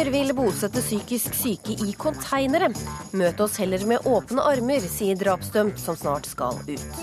[0.00, 2.70] kommuner vil bosette psykisk syke i konteinere.
[3.12, 7.02] Møt oss heller med åpne armer, sier drapsdømt som snart skal ut.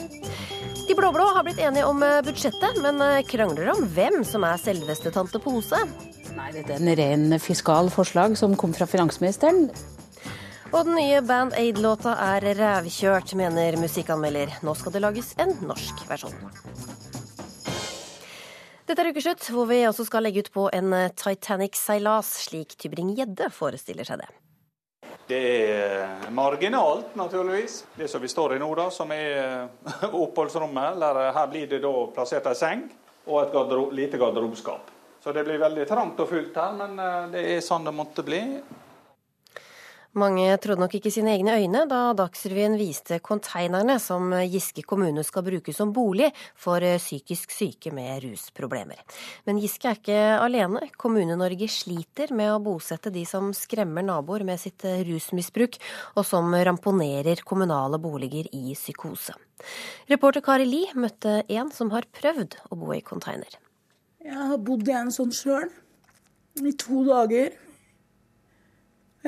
[0.88, 4.58] De blå-blå har blitt enige om eh, budsjettet, men eh, krangler om hvem som er
[4.58, 5.84] selveste tante Pose.
[6.38, 9.68] Nei, dette er en ren fiskal forslag som kom fra finansministeren.
[10.72, 14.58] Og den nye Band Aid-låta er rævkjørt, mener musikkanmelder.
[14.66, 17.07] Nå skal det lages en norsk versjon.
[18.88, 24.08] Dette er ukeslutt, hvor vi også skal legge ut på en Titanic-seilas, slik Tybring-Gjedde forestiller
[24.08, 24.30] seg det.
[25.28, 25.42] Det
[25.74, 27.82] er marginalt, naturligvis.
[27.98, 29.68] Det som vi står i nå, da, som er
[30.24, 30.94] oppholdsrommet.
[30.96, 32.86] Eller her blir det da plassert ei seng
[33.28, 34.94] og et garderob, lite garderobeskap.
[35.20, 38.24] Så det blir veldig trangt og fullt her, men eh, det er sånn det måtte
[38.24, 38.40] bli.
[40.18, 45.44] Mange trodde nok ikke sine egne øyne da Dagsrevyen viste konteinerne som Giske kommune skal
[45.46, 49.04] bruke som bolig for psykisk syke med rusproblemer.
[49.46, 50.82] Men Giske er ikke alene.
[50.98, 55.78] Kommune-Norge sliter med å bosette de som skremmer naboer med sitt rusmisbruk,
[56.18, 59.38] og som ramponerer kommunale boliger i psykose.
[60.10, 63.62] Reporter Kari Li møtte en som har prøvd å bo i konteiner.
[64.26, 65.70] Jeg har bodd i en sånn sjøl.
[66.58, 67.54] I to dager.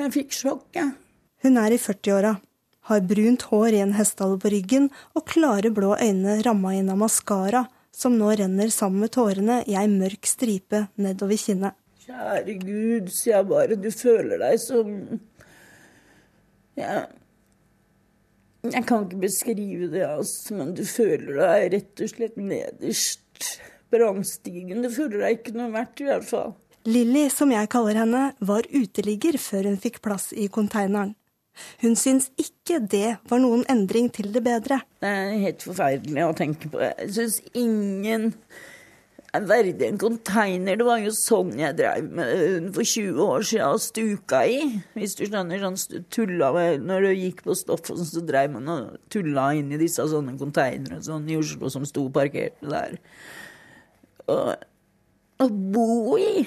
[0.00, 0.94] Jeg fikk sjokk, jeg.
[1.44, 2.32] Hun er i 40-åra,
[2.88, 7.00] har brunt hår i en hestehale på ryggen og klare blå øyne ramma inn av
[7.02, 11.76] maskara, som nå renner sammen med tårene i ei mørk stripe nedover kinnet.
[12.06, 14.94] Kjære Gud, sier jeg bare, du føler deg som
[16.80, 17.04] jeg,
[18.70, 23.22] jeg kan ikke beskrive det, altså, men du føler deg rett og slett nederst
[23.90, 24.00] på.
[24.00, 26.52] Du føler deg ikke noe verdt, i hvert fall.
[26.88, 31.14] Lilly, som jeg kaller henne, var uteligger før hun fikk plass i konteineren.
[31.82, 34.80] Hun syns ikke det var noen endring til det bedre.
[35.02, 36.80] Det er helt forferdelig å tenke på.
[36.80, 38.30] Jeg syns ingen
[39.36, 40.78] er verdig en konteiner.
[40.78, 44.62] Det var jo sånn jeg drev med for 20 år siden og stuka i.
[44.96, 48.96] Hvis du skjønner, sånn tulla med Når du gikk på stoffen, så drev man og
[49.12, 52.96] tulla inn i disse sånne konteinere sånn i Oslo som sto parkert der.
[54.30, 54.54] Og
[55.40, 56.44] å bo i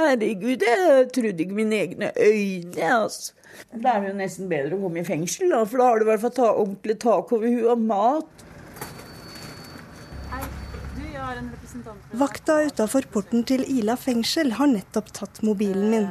[0.00, 2.92] Herregud, jeg trodde ikke mine egne øyne.
[2.94, 3.34] altså.
[3.70, 6.06] Da er det jo nesten bedre å komme i fengsel, da, for da har du
[6.06, 8.46] i hvert fall ta, ordentlig tak over huet og mat.
[12.18, 16.08] Vakta utafor porten til Ila fengsel har nettopp tatt mobilen min.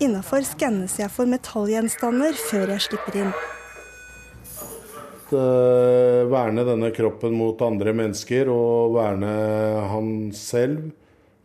[0.00, 3.34] Innafor skannes jeg for metallgjenstander før jeg slipper inn.
[5.30, 9.34] Verne denne kroppen mot andre mennesker og verne
[9.92, 10.90] han selv.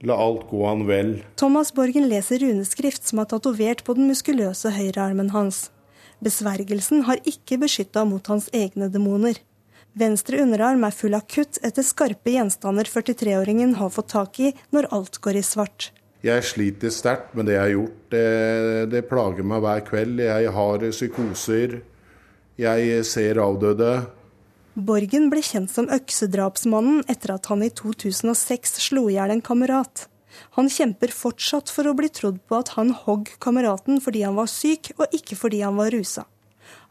[0.04, 1.12] La alt gå han vel.
[1.40, 5.70] Thomas Borgen leser runeskrift som er tatovert på den muskuløse høyrearmen hans.
[6.24, 9.40] Besvergelsen har ikke beskytta mot hans egne demoner.
[9.96, 14.90] Venstre underarm er full av kutt etter skarpe gjenstander 43-åringen har fått tak i når
[14.96, 15.92] alt går i svart.
[16.26, 17.98] Jeg sliter sterkt med det jeg har gjort.
[18.12, 18.28] Det,
[18.92, 20.20] det plager meg hver kveld.
[20.26, 21.78] Jeg har psykoser.
[22.60, 23.92] Jeg ser avdøde.
[24.76, 30.10] Borgen ble kjent som øksedrapsmannen etter at han i 2006 slo i hjel en kamerat.
[30.60, 34.52] Han kjemper fortsatt for å bli trodd på at han hogg kameraten fordi han var
[34.52, 36.26] syk, og ikke fordi han var rusa.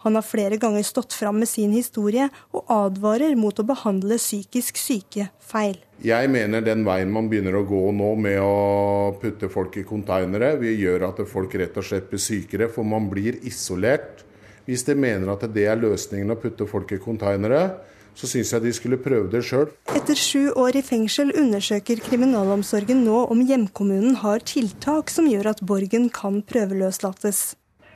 [0.08, 4.80] Han har flere ganger stått fram med sin historie, og advarer mot å behandle psykisk
[4.80, 5.76] syke feil.
[6.00, 10.54] Jeg mener den veien man begynner å gå nå med å putte folk i konteinere,
[10.60, 14.24] vil gjøre at folk rett og slett blir sykere, for man blir isolert.
[14.64, 17.66] Hvis de mener at det er løsningen å putte folk i konteinere,
[18.14, 19.66] så syns jeg de skulle prøve det sjøl.
[19.96, 25.62] Etter sju år i fengsel undersøker kriminalomsorgen nå om hjemkommunen har tiltak som gjør at
[25.66, 27.42] Borgen kan prøveløslates.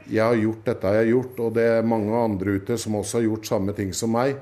[0.09, 3.21] Jeg har gjort dette jeg har gjort, og det er mange andre ute som også
[3.21, 4.39] har gjort samme ting som meg.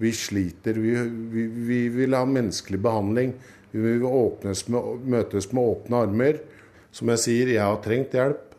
[0.00, 0.78] Vi sliter.
[0.80, 0.94] Vi,
[1.32, 3.34] vi, vi vil ha menneskelig behandling.
[3.70, 6.40] Vi vil med, møtes med åpne armer.
[6.90, 8.49] Som jeg sier, jeg har trengt hjelp.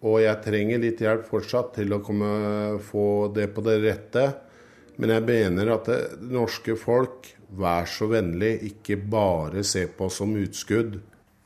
[0.00, 2.30] Og jeg trenger litt hjelp fortsatt til å komme,
[2.80, 4.24] få det på det rette.
[5.00, 10.20] Men jeg mener at det norske folk, vær så vennlig, ikke bare se på oss
[10.20, 11.00] som utskudd.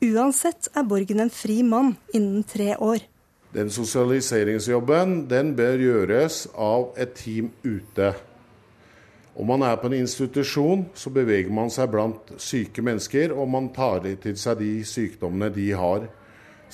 [0.05, 3.01] Uansett er Borgen en fri mann innen tre år.
[3.55, 8.11] Den sosialiseringsjobben den bør gjøres av et team ute.
[9.35, 13.71] Om man er på en institusjon, så beveger man seg blant syke mennesker, og man
[13.75, 16.05] tar til seg de sykdommene de har.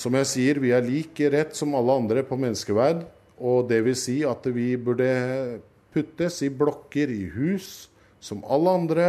[0.02, 3.04] Som jeg sier, vi er like rett som alle andre på menneskeverd.
[3.38, 5.10] Og det vil si at vi burde
[5.94, 7.92] puttes i blokker i hus
[8.24, 9.08] som alle andre.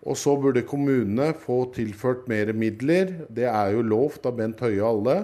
[0.00, 3.20] Og så burde kommunene få tilført mer midler.
[3.28, 5.18] Det er jo lovt av Bent Høie alle.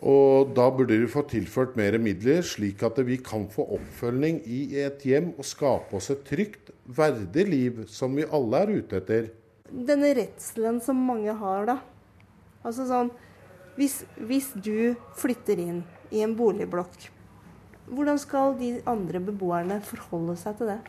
[0.00, 4.62] Og da burde de få tilført mer midler, slik at vi kan få oppfølging i
[4.80, 9.28] et hjem og skape oss et trygt, verdig liv, som vi alle er ute etter.
[9.68, 11.76] Denne redselen som mange har, da.
[12.64, 13.12] Altså sånn
[13.78, 17.08] Hvis, hvis du flytter inn i en boligblokk,
[17.90, 20.80] hvordan skal de andre beboerne forholde seg til det?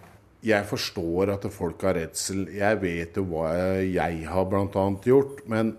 [0.45, 2.47] Jeg forstår at folk har redsel.
[2.53, 3.51] Jeg vet jo hva
[3.85, 4.85] jeg har bl.a.
[5.05, 5.43] gjort.
[5.49, 5.75] Men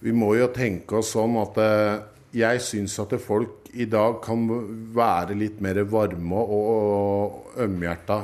[0.00, 1.96] vi må jo tenke oss sånn at eh,
[2.36, 4.46] jeg syns at folk i dag kan
[4.96, 8.20] være litt mer varme og ømhjerta.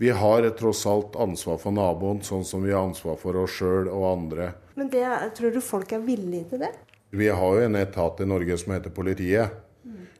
[0.00, 3.90] Vi har tross alt ansvar for naboen, sånn som vi har ansvar for oss sjøl
[3.90, 4.52] og andre.
[4.78, 6.70] Men det, tror du folk er villige til det?
[7.10, 9.56] Vi har jo en etat i Norge som heter politiet.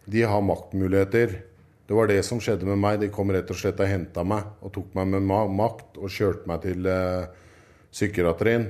[0.09, 1.37] De har maktmuligheter.
[1.89, 2.99] Det var det som skjedde med meg.
[3.01, 5.25] De kom rett og slett og henta meg og tok meg med
[5.57, 7.29] makt og kjørte meg til eh,
[7.93, 8.67] psykiatrien.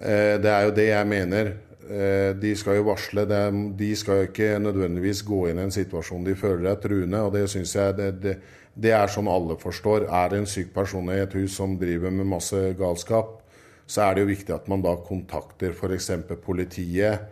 [0.00, 1.52] Eh, det er jo det jeg mener.
[1.86, 3.26] Eh, de skal jo varsle.
[3.30, 7.22] Er, de skal jo ikke nødvendigvis gå inn i en situasjon de føler er truende.
[7.22, 8.36] og Det syns jeg det, det,
[8.74, 10.08] det, er sånn alle forstår.
[10.10, 13.38] Er det en syk person i et hus som driver med masse galskap,
[13.86, 16.10] så er det jo viktig at man da kontakter f.eks.
[16.44, 17.26] politiet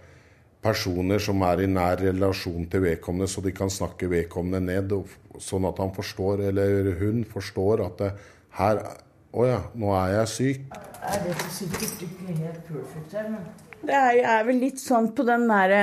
[0.65, 4.95] personer som er i nær relasjon til vedkommende, så de kan snakke vedkommende ned,
[5.43, 8.15] sånn at han forstår, eller hun forstår at det,
[8.61, 8.87] her
[9.35, 10.75] Å ja, nå er jeg syk.
[11.03, 13.41] Er dette sikkert ikke helt perfekt her, men
[13.83, 15.81] Det er, er vel litt sånn på den derre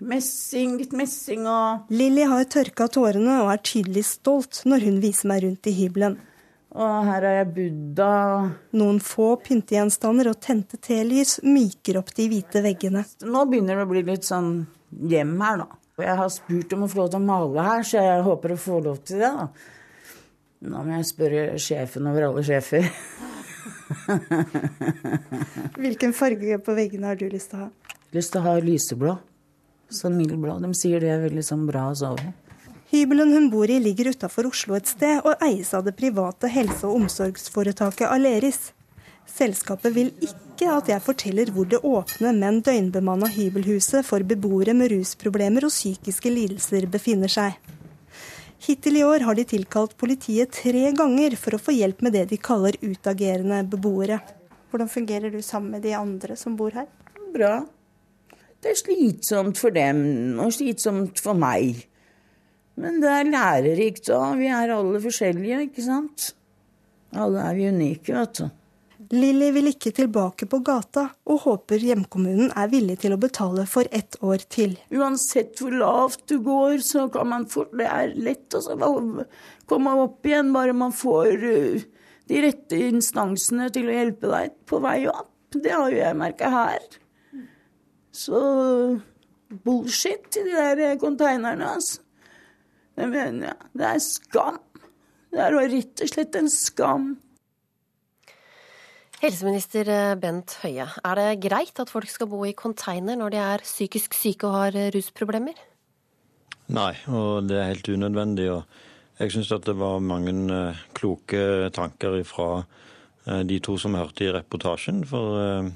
[0.00, 5.28] messing, litt messing og Lilly har tørka tårene og er tydelig stolt når hun viser
[5.28, 6.16] meg rundt i hybelen.
[6.76, 8.12] Og her er jeg Buddha.
[8.76, 13.06] Noen få pyntegjenstander og tente telys myker opp de hvite veggene.
[13.24, 14.50] Nå begynner det å bli litt sånn
[15.08, 15.80] hjem her, da.
[16.04, 18.58] Jeg har spurt om å få lov til å male her, så jeg håper å
[18.60, 19.32] få lov til det.
[19.32, 19.48] da.
[20.66, 22.90] Nå må jeg spørre sjefen over alle sjefer.
[25.80, 27.96] Hvilken farge på veggene har du lyst til å ha?
[28.12, 29.16] Lyst til å ha lyseblå.
[29.96, 30.58] Sånn mild blå.
[30.60, 32.34] De sier det er veldig sånn bra å sove.
[32.90, 36.86] Hybelen hun bor i ligger utafor Oslo et sted, og eies av det private helse-
[36.86, 38.70] og omsorgsforetaket Aleris.
[39.26, 44.92] Selskapet vil ikke at jeg forteller hvor det åpne, men døgnbemanna hybelhuset for beboere med
[44.94, 47.58] rusproblemer og psykiske lidelser befinner seg.
[48.66, 52.24] Hittil i år har de tilkalt politiet tre ganger for å få hjelp med det
[52.30, 54.20] de kaller utagerende beboere.
[54.70, 56.86] Hvordan fungerer du sammen med de andre som bor her?
[57.34, 57.58] Bra.
[58.62, 61.84] Det er slitsomt for dem, og slitsomt for meg.
[62.80, 64.36] Men det er lærerikt òg.
[64.40, 66.30] Vi er alle forskjellige, ikke sant?
[67.16, 68.46] Alle er vi unike, vet du.
[69.12, 73.86] Lilly vil ikke tilbake på gata, og håper hjemkommunen er villig til å betale for
[73.94, 74.74] ett år til.
[74.90, 78.78] Uansett hvor lavt du går, så kan man fort Det er lett å
[79.68, 81.84] komme opp igjen, bare man får uh,
[82.26, 85.30] de rette instansene til å hjelpe deg på vei opp.
[85.54, 86.88] Det har jo jeg merka her.
[88.10, 88.40] Så
[89.62, 92.02] bullshit i de der konteinerne, altså.
[92.96, 93.70] Det mener jeg.
[93.76, 94.58] Det er skam.
[95.32, 97.08] Det er rett og slett en skam.
[99.16, 103.38] Helseminister eh, Bent Høie, er det greit at folk skal bo i container når de
[103.40, 105.56] er psykisk syke og har eh, rusproblemer?
[106.76, 108.50] Nei, og det er helt unødvendig.
[108.52, 112.50] og Jeg syns det var mange eh, kloke tanker fra
[113.26, 115.00] de to som hørte i reportasjen.
[115.02, 115.66] For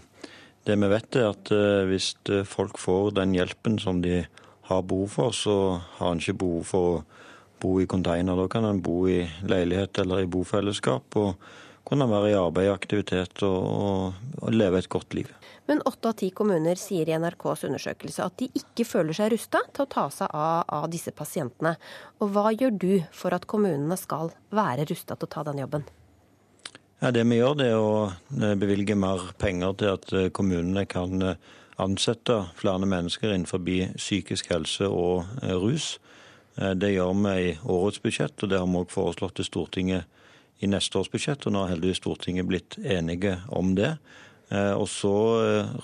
[0.63, 1.51] det vi vet er at
[1.91, 2.13] hvis
[2.47, 4.29] folk får den hjelpen som de har
[4.79, 5.57] behov for, så
[5.99, 7.01] har en ikke behov for å
[7.61, 8.39] bo i container.
[8.39, 11.17] Da kan en bo i leilighet eller i bofellesskap.
[11.21, 11.51] og
[11.91, 15.31] kunne være i arbeid aktivitet og, og, og leve et godt liv.
[15.71, 19.63] Men åtte av ti kommuner sier i NRKs undersøkelse at de ikke føler seg rusta
[19.71, 21.77] til å ta seg av, av, disse pasientene.
[22.19, 25.87] Og hva gjør du for at kommunene skal være rusta til å ta den jobben?
[27.01, 30.85] Ja, det vi gjør, det er å eh, bevilge mer penger til at eh, kommunene
[30.91, 31.39] kan eh,
[31.81, 33.63] ansette flere mennesker innenfor
[33.97, 35.99] psykisk helse og eh, rus.
[36.57, 40.05] Eh, det gjør vi i årets budsjett, og det har vi også foreslått til Stortinget
[40.61, 41.47] i neste års budsjett.
[41.47, 43.97] og Nå har heldigvis Stortinget blitt enige om det.
[44.51, 45.15] Eh, og så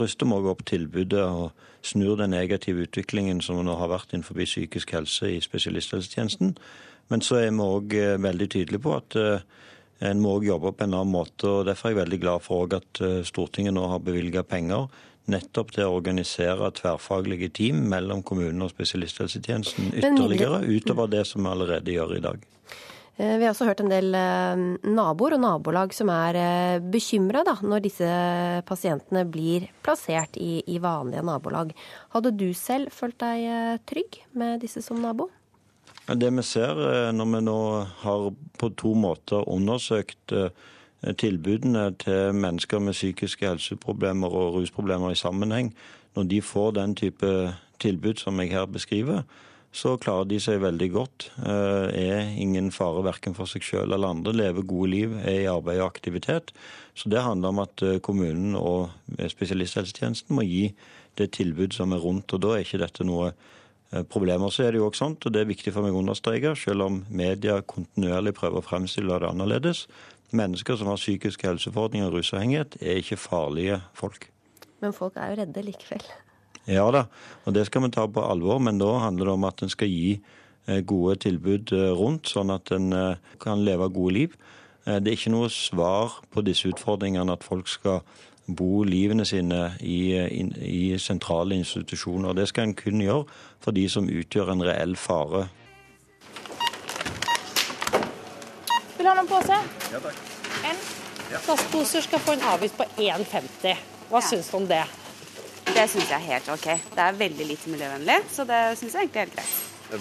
[0.00, 1.52] ruster vi også opp tilbudet og
[1.86, 6.56] snur den negative utviklingen som nå har vært innenfor psykisk helse i spesialisthelsetjenesten.
[7.08, 9.14] Men så er vi òg veldig tydelige på at
[10.02, 11.46] en må jobbe på en annen måte.
[11.46, 14.88] og Derfor er jeg veldig glad for at Stortinget nå har bevilga penger
[15.32, 21.52] nettopp til å organisere tverrfaglige team mellom kommunen og spesialisthelsetjenesten ytterligere, utover det som vi
[21.54, 22.44] allerede gjør i dag.
[23.16, 27.40] Eh, vi har også hørt en del eh, naboer og nabolag som er eh, bekymra
[27.64, 28.10] når disse
[28.68, 31.72] pasientene blir plassert i, i, vanlige nabolag.
[32.12, 35.30] Hadde du selv følt deg trygg med disse som nabo?
[36.06, 36.76] Det vi ser
[37.16, 37.60] når vi nå
[38.04, 38.28] har
[38.60, 40.36] på to måter undersøkt
[41.14, 45.74] tilbudene til mennesker med psykiske helseproblemer og rusproblemer i sammenheng,
[46.16, 47.32] når de får den type
[47.78, 49.22] tilbud som jeg her beskriver,
[49.76, 51.26] så klarer de seg veldig godt.
[51.44, 54.32] Eh, er ingen fare verken for seg selv eller andre.
[54.32, 56.54] Lever gode liv, er i arbeid og aktivitet.
[56.96, 58.88] Så det handler om at eh, kommunen og
[59.20, 60.70] spesialisthelsetjenesten må gi
[61.20, 62.32] det tilbud som er rundt.
[62.32, 63.34] og Da er ikke dette noe
[64.10, 64.50] problemer.
[64.50, 66.82] så er det jo også sånt, og det er viktig for meg å understreke, selv
[66.82, 69.86] om media kontinuerlig prøver å fremstille det annerledes.
[70.34, 74.30] Mennesker som har psykiske helseforordninger og rusavhengighet, er ikke farlige folk.
[74.82, 76.02] Men folk er jo redde likevel.
[76.66, 77.04] Ja da,
[77.46, 79.88] og det skal vi ta på alvor, men da handler det om at en skal
[79.88, 80.16] gi
[80.66, 82.90] eh, gode tilbud rundt, sånn at en
[83.42, 84.38] kan leve gode liv.
[84.86, 88.02] Det er ikke noe svar på disse utfordringene at folk skal
[88.46, 92.34] bo livene sine i, i, i sentrale institusjoner.
[92.36, 93.24] Det skal en kun gjøre
[93.62, 95.46] for de som utgjør en reell fare.
[98.96, 99.58] Vil du ha noen pose?
[99.92, 100.20] Ja, takk.
[100.64, 100.80] En?
[101.32, 101.40] Ja.
[101.44, 103.84] Plastposer skal få en avgift på 1,50.
[104.10, 104.28] Hva ja.
[104.28, 104.82] syns du om det?
[105.66, 106.68] Det syns jeg er helt OK.
[106.94, 109.56] Det er veldig lite miljøvennlig, så det syns jeg egentlig er helt greit.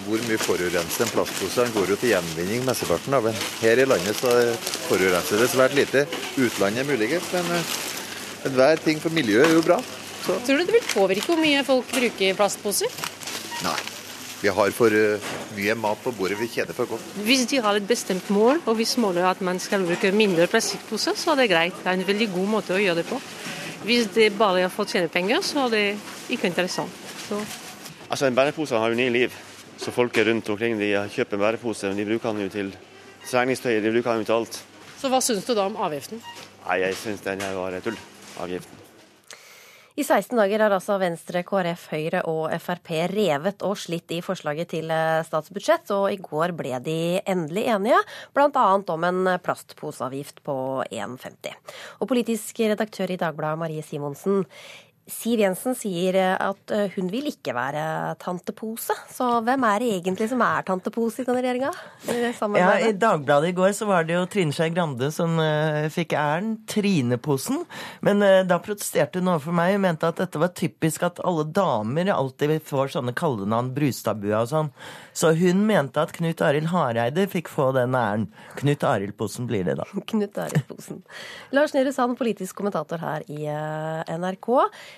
[0.06, 1.62] Hvor mye forurenser en plastpose?
[1.62, 3.36] Den går jo til gjenvinning mesteparten av den.
[3.60, 4.32] Her i landet så
[4.88, 6.06] forurenser det svært lite.
[6.42, 7.76] Utlandet muligens, men eh,
[8.46, 9.80] Enhver ting for miljøet er jo bra.
[10.22, 10.36] Så.
[10.46, 12.90] Tror du det vil påvirke hvor mye folk bruker plastposer?
[13.64, 13.78] Nei.
[14.46, 16.36] Vi har for uh, mye mat på bordet.
[16.38, 17.06] Vi kjeder for godt.
[17.26, 20.46] Hvis de har et bestemt mål, og hvis målet er at man skal bruke mindre
[20.46, 21.80] plastikkposer, så er det greit.
[21.80, 23.18] Det er en veldig god måte å gjøre det på.
[23.88, 25.82] Hvis det bare er for å tjene penger, så er det
[26.30, 27.02] ikke interessant.
[27.26, 27.40] Så.
[28.06, 29.34] Altså, En bærepose har jo ni liv.
[29.82, 32.74] Så folk er rundt omkring de kjøper en bærepose, men de bruker den jo til
[33.26, 34.64] sengetøy, de bruker den jo til alt.
[35.02, 36.22] Så hva syns du da om avgiften?
[36.68, 37.98] Nei, Jeg syns den her var tull
[38.38, 38.85] avgiften.
[39.96, 44.68] I 16 dager har altså Venstre, KrF, Høyre og Frp revet og slitt i forslaget
[44.74, 48.02] til eh, statsbudsjett, og i går ble de endelig enige,
[48.36, 48.66] bl.a.
[48.92, 50.58] om en plastposeavgift på
[50.90, 51.56] 1,50.
[52.04, 54.44] Og politisk redaktør i Dagbladet, Marie Simonsen.
[55.06, 58.94] Siv Jensen sier eh, at eh, hun vil ikke være tantepose.
[59.06, 61.70] Så hvem er det egentlig som er tantepose i denne regjeringa?
[62.58, 66.16] Ja, I Dagbladet i går så var det jo Trine Skei Grande som uh, fikk
[66.18, 66.56] æren.
[66.66, 67.62] Trineposen.
[68.02, 71.46] Men uh, da protesterte hun overfor meg og mente at dette var typisk at alle
[71.54, 74.72] damer alltid får sånne kallenavn, Brustadbua og sånn.
[75.14, 78.26] Så hun mente at Knut Arild Hareide fikk få den æren.
[78.58, 79.86] Knut Arild-posen blir det, da.
[80.10, 81.04] Knut Arild-posen.
[81.54, 84.50] Lars Nehru Sand, politisk kommentator her i NRK.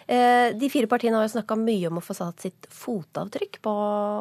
[0.06, 3.72] Eh, de fire partiene har jo snakka mye om å få satt sitt fotavtrykk på,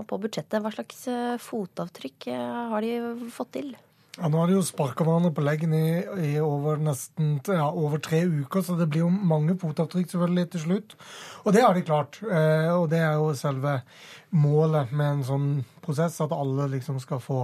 [0.10, 0.60] på budsjettet.
[0.64, 3.70] Hva slags eh, fotavtrykk eh, har de fått til?
[4.18, 8.02] Ja, Nå har de jo sparka hverandre på leggen i, i over nesten ja, over
[8.04, 10.96] tre uker, så det blir jo mange fotavtrykk selvfølgelig til slutt.
[11.46, 12.18] Og det har de klart.
[12.26, 13.78] Og det er jo selve
[14.34, 15.48] målet med en sånn
[15.86, 17.44] prosess, at alle liksom skal få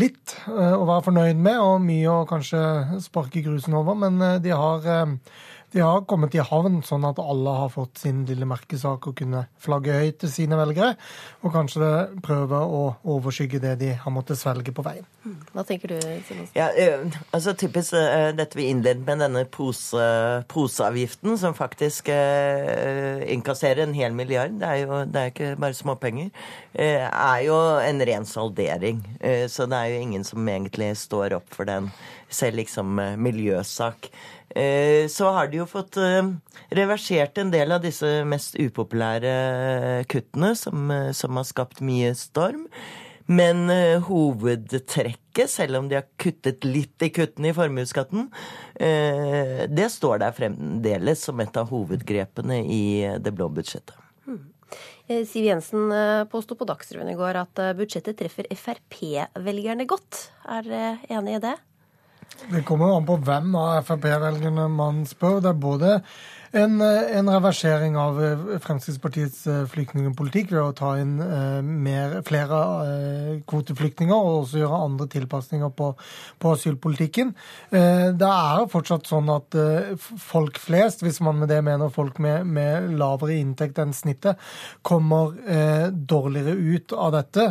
[0.00, 4.00] litt å være fornøyd med, og mye å kanskje sparke grusen over.
[4.00, 4.88] Men de har
[5.72, 9.44] de har kommet i havn, sånn at alle har fått sin lille merkesak og kunne
[9.60, 10.96] flagge høyt til sine velgere.
[11.44, 11.90] Og kanskje
[12.24, 12.82] prøve å
[13.16, 15.06] overskygge det de har måttet svelge på veien.
[15.20, 15.36] Hmm.
[15.52, 16.54] Hva tenker du, Simonsen?
[16.56, 16.70] Ja,
[17.30, 17.92] altså Typisk
[18.36, 20.04] dette vi innledet med, denne pose,
[20.50, 25.76] poseavgiften, som faktisk eh, innkasserer en hel milliard, det er jo det er ikke bare
[25.76, 26.30] småpenger,
[26.74, 29.02] eh, er jo en ren saldering.
[29.20, 31.90] Eh, så det er jo ingen som egentlig står opp for den,
[32.30, 34.10] selv liksom miljøsak.
[34.54, 36.26] Eh, så har de jo fått eh,
[36.74, 39.34] reversert en del av disse mest upopulære
[40.10, 42.66] kuttene, som, eh, som har skapt mye storm.
[43.30, 43.68] Men
[44.08, 48.24] hovedtrekket, selv om de har kuttet litt i kuttene i formuesskatten,
[48.74, 52.82] det står der fremdeles som et av hovedgrepene i
[53.22, 53.94] det blå budsjettet.
[54.26, 54.50] Hmm.
[55.06, 55.94] Siv Jensen
[56.32, 60.24] påsto på Dagsrevyen i går at budsjettet treffer Frp-velgerne godt.
[60.50, 61.54] Er dere enig i det?
[62.50, 65.40] Det kommer jo an på hvem av Frp-velgerne man spør.
[65.44, 65.96] Det er både
[66.52, 72.58] en, eh, en, reversering av eh, Fremskrittspartiets eh, flyktningpolitikk ved å ta inn mer, flere
[73.48, 75.92] kvoteflyktninger og også gjøre andre tilpasninger på,
[76.40, 77.32] på asylpolitikken.
[77.70, 79.54] Det er fortsatt sånn at
[80.22, 84.40] folk flest, hvis man med det mener folk med, med lavere inntekt enn snittet,
[84.86, 85.34] kommer
[85.90, 87.46] dårligere ut av dette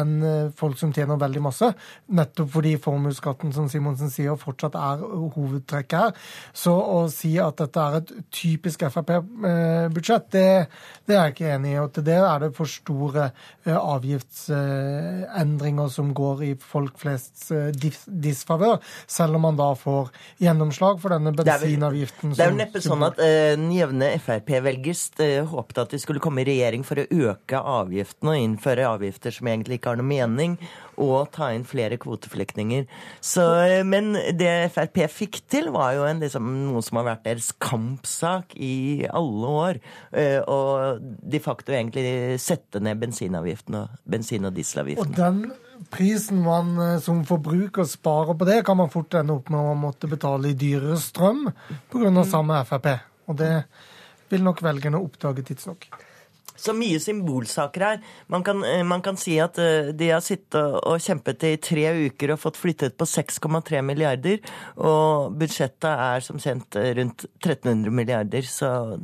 [0.00, 0.16] enn
[0.56, 1.70] folk som tjener veldig masse.
[2.16, 5.04] Nettopp fordi formuesskatten, som Simonsen sier, fortsatt er
[5.36, 6.30] hovedtrekket her.
[6.56, 10.66] Så å si at dette er et typisk Frp-budsjett, det,
[11.06, 11.78] det, er jeg ikke enig i.
[11.82, 17.70] Og til det er det for store eh, avgiftsendringer som går i folk flests eh,
[18.06, 18.76] disfavør,
[19.10, 20.04] selv om man da får
[20.42, 22.28] gjennomslag for denne bensinavgiften.
[22.36, 26.22] Det er jo neppe sånn at uh, den jevne Frp-velger uh, håpet at de skulle
[26.22, 30.10] komme i regjering for å øke avgiftene og innføre avgifter som egentlig ikke har noe
[30.10, 30.52] mening
[31.00, 32.84] og ta inn flere kvoteflyktninger.
[32.84, 37.50] Eh, men det Frp fikk til, var jo en, liksom, noe som har vært deres
[37.62, 39.80] kampsak i alle år.
[40.12, 45.14] Eh, og de facto egentlig sette ned bensinavgiften og bensin- og dieselavgiften.
[45.14, 49.50] Og den prisen man eh, som forbruker sparer på det, kan man fort ende opp
[49.52, 51.48] med å måtte betale i dyrere strøm
[51.92, 52.12] pga.
[52.28, 52.92] samme Frp.
[53.30, 53.54] Og det
[54.30, 55.88] vil nok velgerne oppdage tidsnok.
[56.60, 58.02] Så mye symbolsaker her.
[58.32, 61.86] Man kan, eh, man kan, si at eh, de har sittet og kjempet i tre
[62.10, 64.40] uker og fått flyttet på 6,3 milliarder.
[64.76, 68.98] Og budsjettet er som kjent rundt 1300 milliarder, så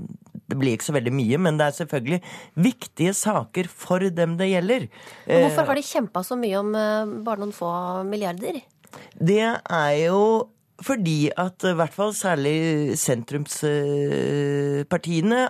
[0.46, 1.40] det blir ikke så veldig mye.
[1.40, 2.20] Men det er selvfølgelig
[2.68, 4.88] viktige saker for dem det gjelder.
[5.26, 6.74] Men hvorfor har de kjempa så mye om
[7.24, 7.72] bare noen få
[8.06, 8.60] milliarder?
[9.16, 10.20] Det er jo
[10.84, 15.48] fordi at i hvert fall særlig sentrumspartiene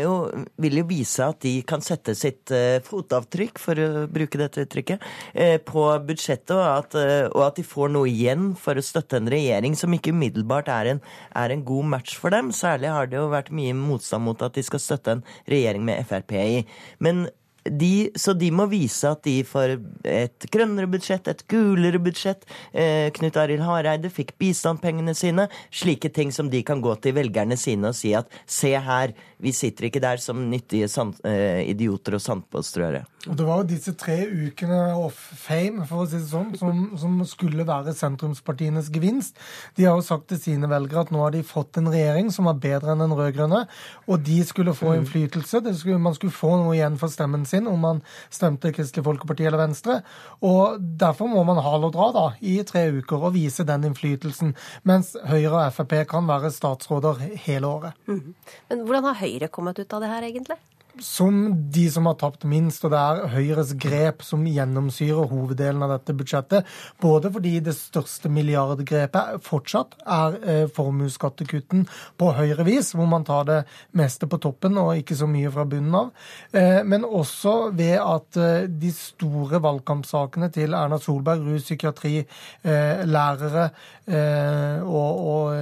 [0.00, 4.62] jo, vil jo vise at de kan sette sitt uh, fotavtrykk, for å bruke dette
[4.66, 5.00] uttrykket,
[5.36, 6.94] uh, på budsjettet, og at,
[7.32, 10.86] og at, de får noe igjen for å støtte en regjering som ikke umiddelbart er
[10.94, 11.00] en,
[11.36, 12.52] er en, god match for dem.
[12.52, 16.06] Særlig har det jo vært mye motstand mot at de skal støtte en regjering med
[16.08, 16.64] Frp i.
[17.00, 17.16] Men
[17.64, 19.76] de, så de må vise at de får
[20.08, 22.46] et grønnere budsjett, et gulere budsjett.
[22.72, 25.48] Eh, Knut Arild Hareide fikk bistandpengene sine.
[25.70, 29.54] Slike ting som de kan gå til velgerne sine og si at se her, vi
[29.54, 33.04] sitter ikke der som nyttige sand, eh, idioter og sandpåstrøere.
[33.28, 36.82] Og Det var jo disse tre ukene of fame for å si det sånn, som,
[36.98, 39.38] som, skulle være sentrumspartienes gevinst.
[39.78, 42.50] De har jo sagt til sine velgere at nå har de fått en regjering som
[42.50, 43.62] var bedre enn den rød-grønne,
[44.10, 44.96] og de skulle få mm.
[44.98, 45.62] innflytelse.
[45.78, 49.60] Skulle, man skulle få noe igjen for stemmen sin om man stemte Kristelig Folkeparti eller
[49.60, 50.00] Venstre.
[50.40, 54.54] Og Derfor må man hale og dra da, i tre uker og vise den innflytelsen,
[54.88, 57.98] mens Høyre og Frp kan være statsråder hele året.
[58.08, 58.34] Mm.
[58.70, 60.58] Men hvordan har Høyre kommet ut av det her, egentlig?
[61.00, 65.94] Som de som har tapt minst, og det er Høyres grep som gjennomsyrer hoveddelen av
[65.94, 66.68] dette budsjettet.
[67.00, 71.86] Både fordi det største milliardgrepet fortsatt er eh, formuesskattekutten
[72.20, 73.60] på høyre vis, hvor man tar det
[73.98, 76.12] meste på toppen og ikke så mye fra bunnen av.
[76.52, 82.18] Eh, men også ved at eh, de store valgkampsakene til Erna Solberg, rus, psykiatri,
[82.64, 83.70] eh, lærere
[84.02, 85.52] og,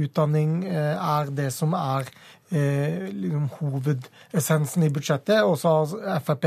[0.00, 2.08] utdanning er det som er
[2.50, 5.42] eh, liksom, hovedessensen i budsjettet.
[5.46, 6.46] Og så har Frp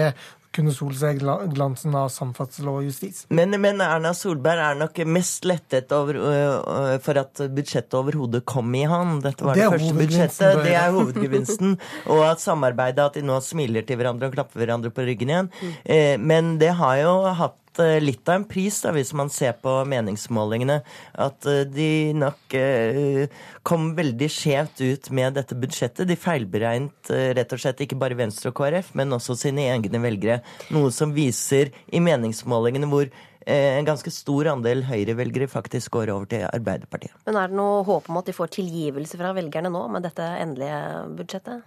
[0.54, 1.22] kunne sole seg
[1.54, 3.24] glansen av samferdsel og justis.
[3.34, 8.70] Men, men, Erna Solberg er nok mest lettet over, uh, for at budsjettet overhodet kom
[8.78, 9.18] i han.
[9.24, 10.62] Dette var det, det første budsjettet.
[10.68, 11.76] Det er hovedgevinsten.
[12.14, 15.52] og at samarbeidet, at de nå smiler til hverandre og klapper hverandre på ryggen igjen.
[15.58, 15.76] Mm.
[15.98, 19.56] Eh, men det har jo hatt Eh, litt av en pris, da, hvis man ser
[19.62, 20.80] på meningsmålingene.
[21.26, 23.26] At eh, de nok eh,
[23.66, 26.06] kom veldig skjevt ut med dette budsjettet.
[26.10, 30.42] De feilberegnet rett og slett ikke bare Venstre og KrF, men også sine egne velgere.
[30.74, 33.10] Noe som viser i meningsmålingene hvor
[33.44, 37.12] en ganske stor andel Høyre-velgere faktisk går over til Arbeiderpartiet.
[37.28, 40.30] Men er det noe håp om at de får tilgivelse fra velgerne nå med dette
[40.40, 40.80] endelige
[41.18, 41.66] budsjettet?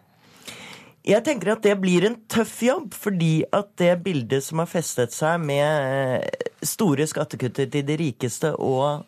[1.07, 5.14] Jeg tenker at det blir en tøff jobb, fordi at det bildet som har festet
[5.14, 9.07] seg med eh, store skattekutter til de rikeste og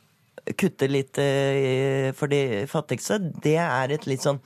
[0.62, 4.38] kutte litt eh, for de fattigste, det er et litt sånn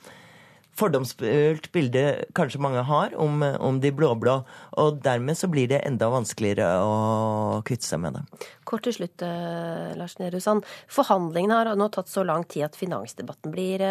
[0.73, 4.39] fordomsfullt bilde kanskje mange har om, om de blå-blå.
[4.81, 8.47] Og dermed så blir det enda vanskeligere å kvitte seg med det.
[8.65, 10.65] Kort til slutt, eh, Lars Nehru Sand.
[10.89, 13.85] Forhandlingene har nå tatt så lang tid at finansdebatten blir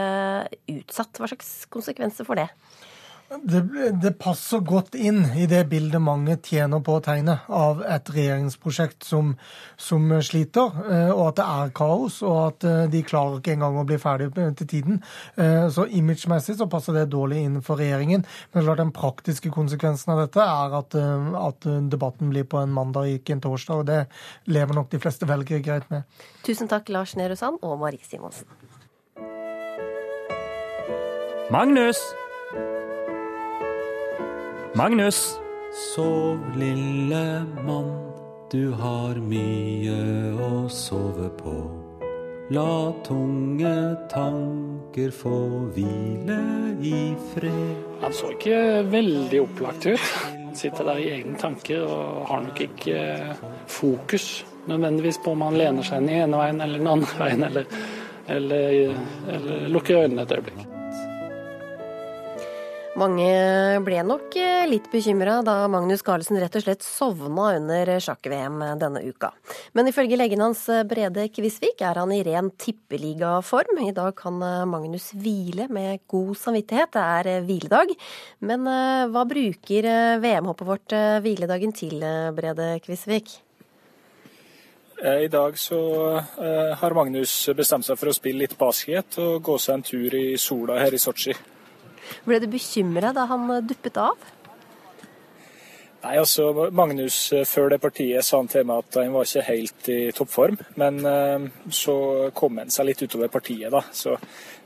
[0.81, 1.15] utsatt.
[1.15, 2.53] Hva slags konsekvenser får det?
[3.41, 3.61] Det,
[4.03, 9.07] det, passer godt inn i det bildet mange tjener på å tegne av et regjeringsprosjekt
[9.09, 9.31] som,
[9.81, 13.79] som, sliter, eh, og at det er kaos, og at eh, de klarer ikke engang
[13.81, 15.01] å bli ferdig til tiden.
[15.41, 18.27] Eh, så imagemessig så passer det dårlig inn for regjeringen.
[18.53, 20.99] Men klart den praktiske konsekvensen av dette er at,
[21.43, 25.29] at debatten blir på en mandag, ikke en torsdag, og det lever nok de fleste
[25.29, 26.05] velgere greit med.
[26.45, 28.51] Tusen takk, Lars Nehru Sand og Marie Simonsen.
[31.53, 32.01] Magnus!
[34.75, 35.39] Magnus.
[35.95, 37.91] Sov, lille mann,
[38.49, 39.97] du har mye
[40.41, 41.53] å sove på.
[42.57, 43.75] La tunge
[44.09, 45.35] tanker få
[45.77, 46.39] hvile
[46.81, 47.03] i
[47.35, 47.85] fred.
[48.01, 50.09] Han så ikke veldig opplagt ut.
[50.33, 53.07] Han sitter der i egne tanker og har nok ikke
[53.69, 54.31] fokus
[54.73, 57.81] nødvendigvis på om han lener seg den ene veien eller den andre veien, eller,
[58.41, 59.01] eller,
[59.37, 60.72] eller lukker øynene et øyeblikk.
[62.93, 63.25] Mange
[63.87, 69.01] ble nok eh, litt bekymra da Magnus Carlsen rett og slett sovna under sjakk-VM denne
[69.07, 69.31] uka.
[69.73, 73.81] Men ifølge legen hans eh, Brede Kvisvik er han i ren tippeligaform.
[73.87, 76.93] I dag kan eh, Magnus hvile med god samvittighet.
[76.93, 77.95] Det er hviledag.
[78.45, 78.69] Men
[79.15, 79.89] hva bruker
[80.21, 81.97] VM-hoppet vårt hviledagen til,
[82.37, 83.33] Brede Kvisvik?
[85.01, 85.81] I dag så
[86.79, 90.27] har Magnus bestemt seg for å spille litt basket og gå seg en tur i
[90.39, 91.35] sola her i Sotsji.
[92.27, 94.31] Ble du bekymra da han duppet av?
[96.03, 99.45] Nei, altså Magnus eh, før det partiet sa han til meg at han var ikke
[99.47, 100.57] helt i toppform.
[100.83, 101.95] Men eh, så
[102.35, 103.85] kom han seg litt utover partiet, da.
[103.95, 104.17] Så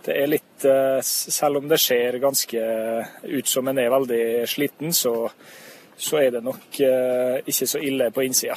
[0.06, 2.62] det er litt eh, Selv om det ser ganske
[3.26, 5.12] ut som han er veldig sliten, så,
[5.92, 8.56] så er det nok ikke så ille på innsida.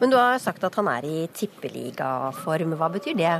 [0.00, 2.74] Men du har sagt at han er i tippeligaform.
[2.80, 3.36] Hva betyr det?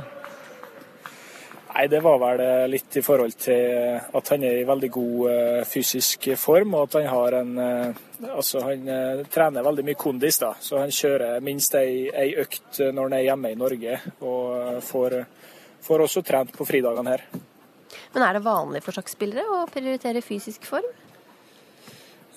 [1.77, 5.17] Nei, Det var vel eh, litt i forhold til at han er i veldig god
[5.29, 8.87] eh, fysisk form, og at han har en eh, Altså, han
[9.29, 10.55] trener veldig mye kondis, da.
[10.57, 15.15] Så han kjører minst ei, ei økt når han er hjemme i Norge, og får,
[15.85, 17.27] får også trent på fridagene her.
[18.15, 20.89] Men er det vanlig for sjakkspillere å prioritere fysisk form?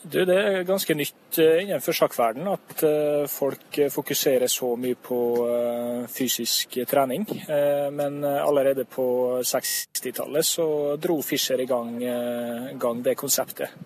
[0.00, 2.82] Du, det er ganske nytt innenfor sjakkverden at
[3.28, 5.18] folk fokuserer så mye på
[6.08, 7.26] fysisk trening.
[7.92, 9.04] Men allerede på
[9.44, 11.98] 60-tallet så dro Fischer i gang,
[12.80, 13.76] gang, det konseptet.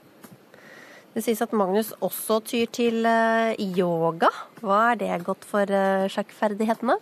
[1.14, 3.11] Det sies at Magnus også tyr til
[3.74, 4.31] yoga.
[4.62, 5.66] Hva er det godt for
[6.14, 7.00] sjakkferdighetene?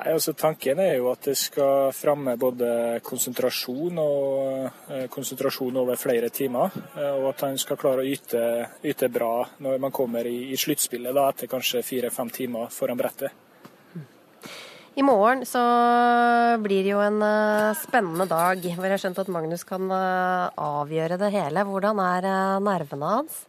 [0.00, 5.98] Nei, altså Tanken er jo at det skal fremme både konsentrasjon og eh, konsentrasjon over
[6.00, 6.72] flere timer.
[6.94, 8.40] Eh, og at han skal klare å yte,
[8.80, 13.36] yte bra når man kommer i, i sluttspillet da, etter kanskje fire-fem timer foran brettet.
[14.96, 15.60] I morgen så
[16.64, 21.20] blir det jo en uh, spennende dag hvor jeg har skjønt at Magnus kan avgjøre
[21.20, 21.62] det hele.
[21.68, 22.26] Hvordan er
[22.64, 23.44] nervene hans?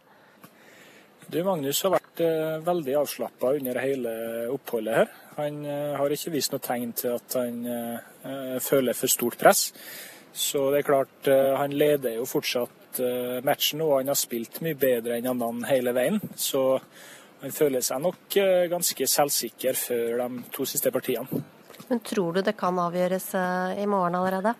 [1.32, 2.20] Du, Magnus har vært
[2.66, 4.10] veldig avslappa under hele
[4.52, 5.12] oppholdet her.
[5.38, 5.62] Han
[5.96, 9.62] har ikke vist noe tegn til at han føler for stort press.
[10.36, 13.00] Så det er klart, han leder jo fortsatt
[13.48, 16.20] matchen, og han har spilt mye bedre enn andre hele veien.
[16.36, 16.60] Så
[17.40, 18.36] han føler seg nok
[18.74, 21.40] ganske selvsikker før de to siste partiene.
[21.88, 23.32] Men tror du det kan avgjøres
[23.80, 24.52] i morgen allerede?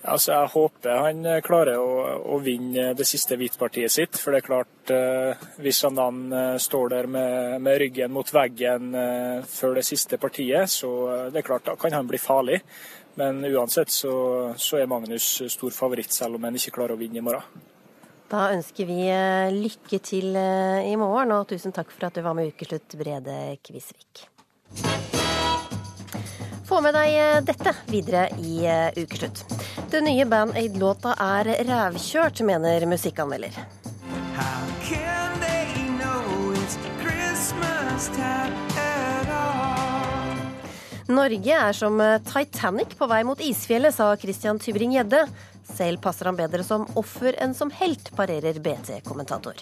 [0.00, 1.96] Altså, jeg håper han klarer å,
[2.32, 4.16] å vinne det siste hvitpartiet sitt.
[4.16, 8.94] For det er klart, eh, hvis han da står der med, med, ryggen mot veggen
[8.96, 10.90] eh, før det siste partiet, så
[11.28, 12.62] det er klart, da kan han bli farlig.
[13.20, 14.14] Men uansett så,
[14.56, 17.66] så er Magnus stor favoritt, selv om han ikke klarer å vinne i morgen.
[18.30, 19.10] Da ønsker vi
[19.52, 23.36] lykke til i morgen, og tusen takk for at du var med Ukeslutt, Brede
[23.66, 24.22] Kvisvik.
[26.70, 28.62] Få med deg dette videre i
[29.02, 29.59] Ukeslutt.
[29.90, 33.56] Den nye Band Aid-låta er rævkjørt, mener musikkanmelder.
[41.10, 41.98] Norge er som
[42.28, 45.24] Titanic på vei mot isfjellet, sa Christian Tybring-Gjedde.
[45.74, 49.58] Selv passer han bedre som offer enn som helt, parerer BT-kommentator.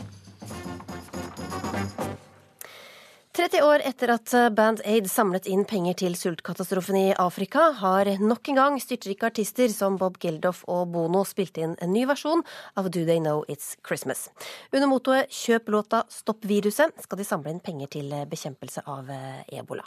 [3.38, 8.48] 30 år etter at Band Aid samlet inn penger til sultkatastrofen i Afrika, har nok
[8.51, 12.42] en gang styrtrike artister som Bob Geldof og Bono spilt inn en ny versjon
[12.74, 14.27] av Do They Know It's Christmas.
[14.72, 19.07] Under mottoet Kjøp låta, stopp viruset skal de samle inn penger til bekjempelse av
[19.55, 19.87] ebola.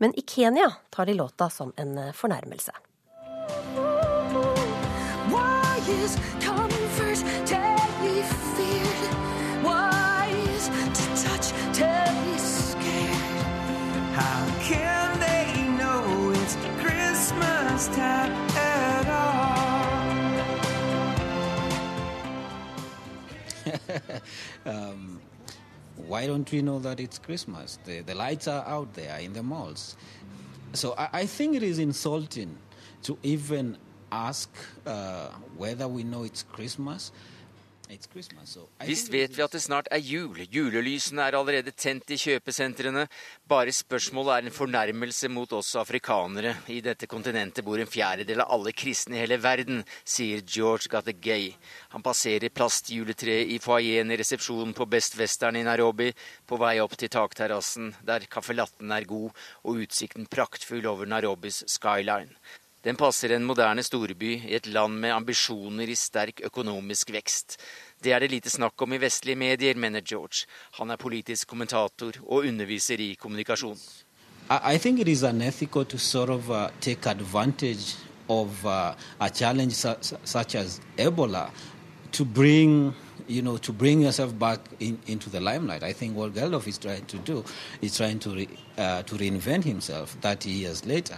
[0.00, 2.72] Men i Kenya tar de låta som en fornærmelse.
[5.28, 6.16] Why is
[26.16, 27.78] why don't we know that it's Christmas?
[27.84, 29.98] The, the lights are out there in the malls.
[30.72, 32.56] So I, I think it is insulting
[33.02, 33.76] to even
[34.10, 34.48] ask
[34.86, 37.12] uh, whether we know it's Christmas.
[37.86, 40.40] Visst vet vi at det snart er jul.
[40.50, 43.04] Julelysene er allerede tent i kjøpesentrene.
[43.46, 46.56] Bare spørsmålet er en fornærmelse mot oss afrikanere.
[46.72, 51.52] I dette kontinentet bor en fjerdedel av alle kristne i hele verden, sier George Gattegay.
[51.94, 56.10] Han passerer plastjuletreet i foajeen i resepsjonen på Best Western i Nairobi,
[56.46, 59.30] på vei opp til takterrassen, der caffè latten er god
[59.62, 62.34] og utsikten praktfull over Nairobis skyline.
[62.86, 67.56] Den passer en moderne storby i et land med ambisjoner i sterk økonomisk vekst.
[67.98, 70.46] Det er det lite snakk om i vestlige medier, mener George.
[70.78, 73.78] Han er politisk kommentator og underviser i kommunikasjon.
[74.50, 77.96] I think it is unethical to sort of uh, take advantage
[78.28, 78.94] of uh,
[80.96, 81.50] Ebola
[82.12, 82.94] to bring
[83.28, 85.82] you know, to bring yourself back in, into the limelight.
[85.82, 87.44] I think what Geldof is trying to do
[87.82, 91.16] is trying to, re, uh, to reinvent himself 30 years later.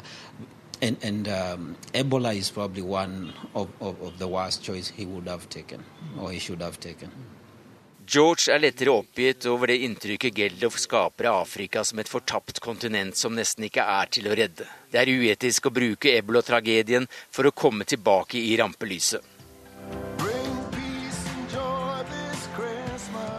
[0.81, 5.27] And, and um, Ebola is probably one of, of, of, the worst choice he would
[5.27, 5.83] have taken,
[6.21, 7.11] or he should have taken.
[8.07, 13.17] George er lettere oppgitt over det inntrykket Geldof skaper av Afrika som et fortapt kontinent
[13.17, 14.65] som nesten ikke er til å redde.
[14.89, 19.21] Det er uetisk å bruke ebola-tragedien for å komme tilbake i rampelyset.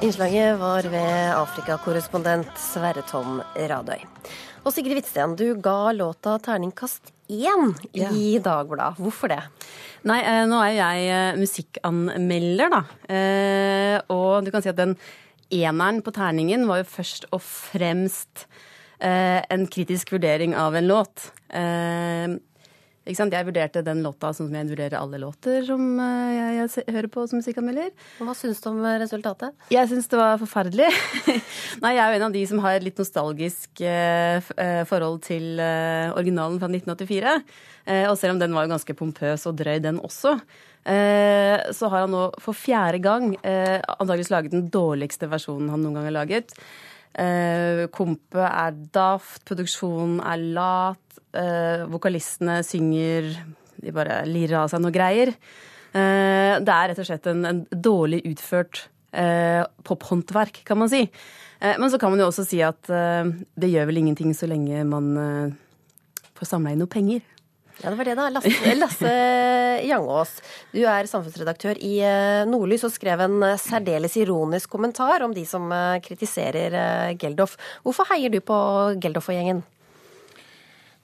[0.06, 4.04] Innslaget var ved Afrikakorrespondent Sverre Tom Radøy.
[4.68, 8.42] Og Sigrid Hvitsten, du ga låta terningkast én i ja.
[8.44, 9.00] Dagbladet.
[9.00, 9.42] Hvorfor det?
[10.08, 12.82] Nei, eh, nå er jeg eh, musikkanmelder, da.
[13.12, 14.96] Eh, og du kan si at den
[15.54, 18.48] eneren på terningen var jo først og fremst
[19.00, 21.30] en kritisk vurdering av en låt.
[23.10, 27.10] Jeg vurderte den låta sånn som jeg vurderer alle låter som eh, jeg, jeg hører
[27.10, 27.90] på som musikkanmelder.
[28.22, 29.56] Hva syns du om eh, resultatet?
[29.74, 30.90] Jeg syns det var forferdelig.
[31.84, 34.52] Nei, jeg er jo en av de som har et litt nostalgisk eh,
[34.90, 37.36] forhold til originalen fra 1984.
[38.12, 40.36] Og selv om den var jo ganske pompøs og drøy, den også,
[40.86, 46.08] så har han nå for fjerde gang antakeligvis laget den dårligste versjonen han noen gang
[46.08, 46.54] har laget.
[47.92, 53.32] Kompe er daft, produksjonen er lat, eh, vokalistene synger
[53.80, 55.34] De bare lirer av seg noe greier.
[55.96, 61.06] Eh, det er rett og slett en, en dårlig utført eh, pophåndverk, kan man si.
[61.60, 64.50] Eh, men så kan man jo også si at eh, det gjør vel ingenting så
[64.52, 67.24] lenge man eh, får samla inn noe penger.
[67.80, 68.28] Ja, det var det, da.
[68.36, 69.16] Lasse, Lasse
[69.88, 70.36] Jangås,
[70.76, 71.96] du er samfunnsredaktør i
[72.50, 75.72] Nordlys og skrev en særdeles ironisk kommentar om de som
[76.04, 77.56] kritiserer Geldof.
[77.88, 78.60] Hvorfor heier du på
[79.00, 79.64] Geldof og gjengen?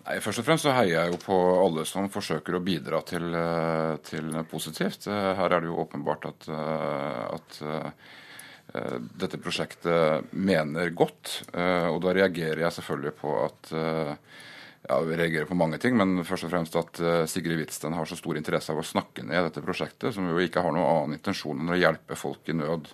[0.06, 3.26] Nei, Først og fremst så heier jeg jo på alle som forsøker å bidra til,
[3.34, 5.08] eh, til positivt.
[5.08, 7.62] Eh, her er det jo åpenbart at, eh, at
[9.16, 11.44] dette prosjektet mener godt.
[11.54, 13.70] Og da reagerer jeg selvfølgelig på at
[14.88, 18.18] ja, vi reagerer på mange ting, men først og fremst at Sigrid Hvitsten har så
[18.20, 21.64] stor interesse av å snakke ned dette prosjektet, som jo ikke har noen annen intensjon
[21.64, 22.92] enn å hjelpe folk i nød.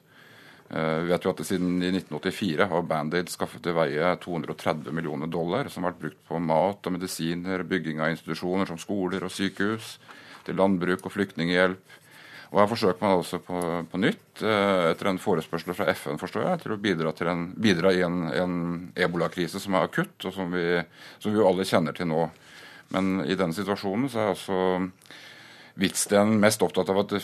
[0.72, 5.28] Eh, vi vet jo at Siden i 1984 har Band-Aid skaffet til veie 230 millioner
[5.28, 9.34] dollar, som har vært brukt på mat og medisiner, bygging av institusjoner som skoler og
[9.36, 9.98] sykehus,
[10.48, 11.98] til landbruk og flyktninghjelp.
[12.52, 16.44] Og Her forsøker man altså på, på nytt, eh, etter en forespørsel fra FN, forstår
[16.50, 18.56] jeg, til å bidra, til en, bidra i en, en
[19.00, 20.66] ebolakrise som er akutt, og som vi,
[21.24, 22.26] som vi jo alle kjenner til nå.
[22.92, 24.60] Men i denne situasjonen så er altså
[25.80, 27.22] Hvitsten mest opptatt av at det,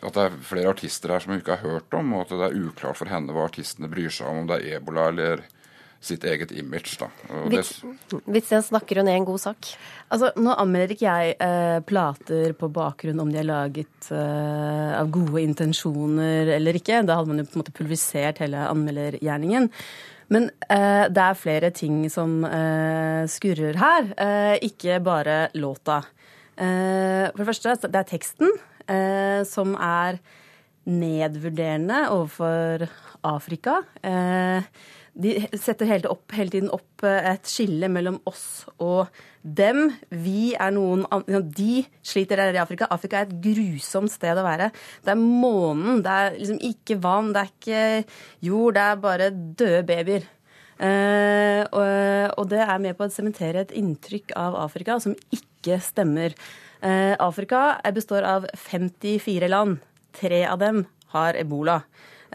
[0.00, 2.46] at det, er flere artister her som hun ikke har hørt om, og at det
[2.48, 5.44] er uklart for henne hva artistene bryr seg om, om det er ebola eller
[6.00, 6.96] sitt eget image.
[7.00, 7.08] da.
[8.26, 9.70] Hvitsten snakker hun er en god sak?
[10.12, 15.10] Altså, Nå anmelder ikke jeg eh, plater på bakgrunn om de er laget eh, av
[15.14, 17.02] gode intensjoner eller ikke.
[17.06, 19.70] Da hadde man jo på en måte pulverisert hele anmeldergjerningen.
[20.32, 26.00] Men eh, det er flere ting som eh, skurrer her, eh, ikke bare låta.
[26.56, 28.50] Eh, for det første, det er teksten
[28.90, 30.18] eh, som er
[30.86, 32.86] nedvurderende overfor
[33.26, 33.80] Afrika.
[34.06, 34.66] Eh,
[35.16, 36.12] de setter hele,
[36.52, 39.08] tiden opp et skille mellom oss og
[39.42, 39.88] dem.
[40.10, 41.06] Vi er noen
[41.56, 42.88] De sliter der i Afrika.
[42.90, 44.70] Afrika er et grusomt sted å være.
[45.04, 47.84] Det er månen, det er liksom ikke vann, det er ikke
[48.48, 50.26] jord, det er bare døde babyer.
[50.76, 56.36] Uh, og, det er med på å sementere et inntrykk av Afrika som ikke stemmer.
[56.84, 59.80] Uh, Afrika består av 54 land.
[60.16, 61.80] Tre av dem har ebola.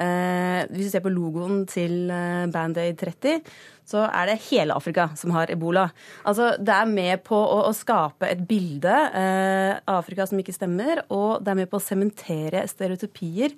[0.01, 3.43] Uh, hvis du ser på logoen til Band-Aid 30,
[3.91, 5.87] så er det hele Afrika som har ebola.
[6.27, 11.03] Altså, Det er med på å, å skape et bilde eh, Afrika som ikke stemmer,
[11.09, 13.55] og det er med på å sementere stereotypier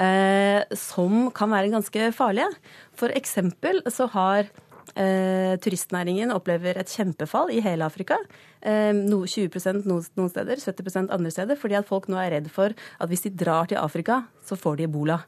[0.00, 2.50] eh, som kan være ganske farlige.
[2.98, 4.50] For eksempel så har
[4.92, 8.18] eh, turistnæringen opplever et kjempefall i hele Afrika.
[8.60, 11.58] Eh, 20 noen, noen steder, 70 andre steder.
[11.60, 14.78] Fordi at folk nå er redd for at hvis de drar til Afrika, så får
[14.78, 15.20] de ebola.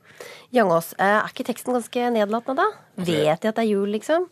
[0.54, 2.68] Jangås, eh, er ikke teksten ganske nedlatende da?
[2.96, 4.28] Vet de at det er jul, liksom?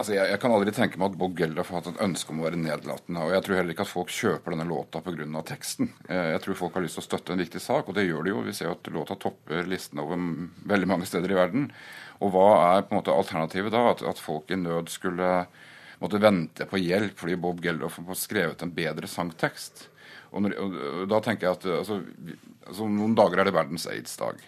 [0.00, 2.38] Altså, jeg, jeg, kan aldri tenke meg at Bob Geldof har hatt et ønske om
[2.40, 3.20] å være nedlatende.
[3.20, 5.42] Og jeg tror heller ikke at folk kjøper denne låta pga.
[5.44, 5.90] teksten.
[6.06, 8.24] Jeg, jeg tror folk har lyst til å støtte en viktig sak, og det gjør
[8.24, 8.44] de jo.
[8.46, 10.22] Vi ser jo at låta topper listen over
[10.72, 11.68] veldig mange steder i verden.
[12.24, 13.82] Og hva er på en måte alternativet da?
[13.92, 15.34] At, at folk i nød skulle
[16.00, 19.84] måtte vente på hjelp fordi Bob Geldof har skrevet en bedre sangtekst.
[20.30, 22.00] Og, når, og da tenker jeg at altså,
[22.64, 24.40] altså, Noen dager er det verdens aids-dag.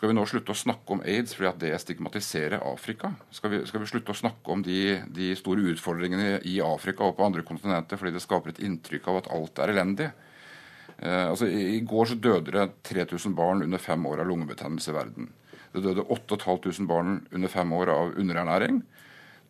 [0.00, 3.10] Skal vi nå slutte å snakke om aids fordi at det stigmatiserer Afrika?
[3.36, 7.18] Skal vi, skal vi slutte å snakke om de, de, store utfordringene i Afrika og
[7.18, 10.06] på andre kontinenter fordi det skaper et inntrykk av at alt er elendig?
[10.96, 14.88] Eh, altså, i, I går så døde det 3000 barn under fem år av lungebetennelse
[14.88, 15.28] i verden.
[15.74, 18.80] Det døde 8500 barn under fem år av underernæring.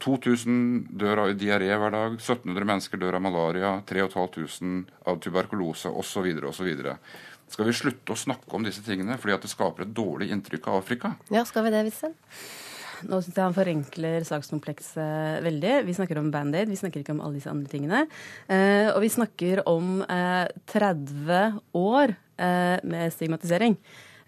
[0.02, 0.60] 2000
[0.98, 6.26] dør av diaré hver dag, 1700 mennesker dør av malaria, 3500 av tuberkulose osv.
[6.50, 6.70] osv.
[7.50, 10.68] Skal vi slutte å snakke om disse tingene fordi at det skaper et dårlig inntrykk
[10.70, 11.14] av Afrika?
[11.34, 12.14] Ja, skal vi det, Witzel?
[13.08, 15.74] Nå syns jeg han forenkler sakskomplekset veldig.
[15.88, 18.02] Vi snakker om Band-Aid, vi snakker ikke om alle disse andre tingene.
[18.50, 23.78] Eh, og vi snakker om eh, 30 år eh, med stigmatisering.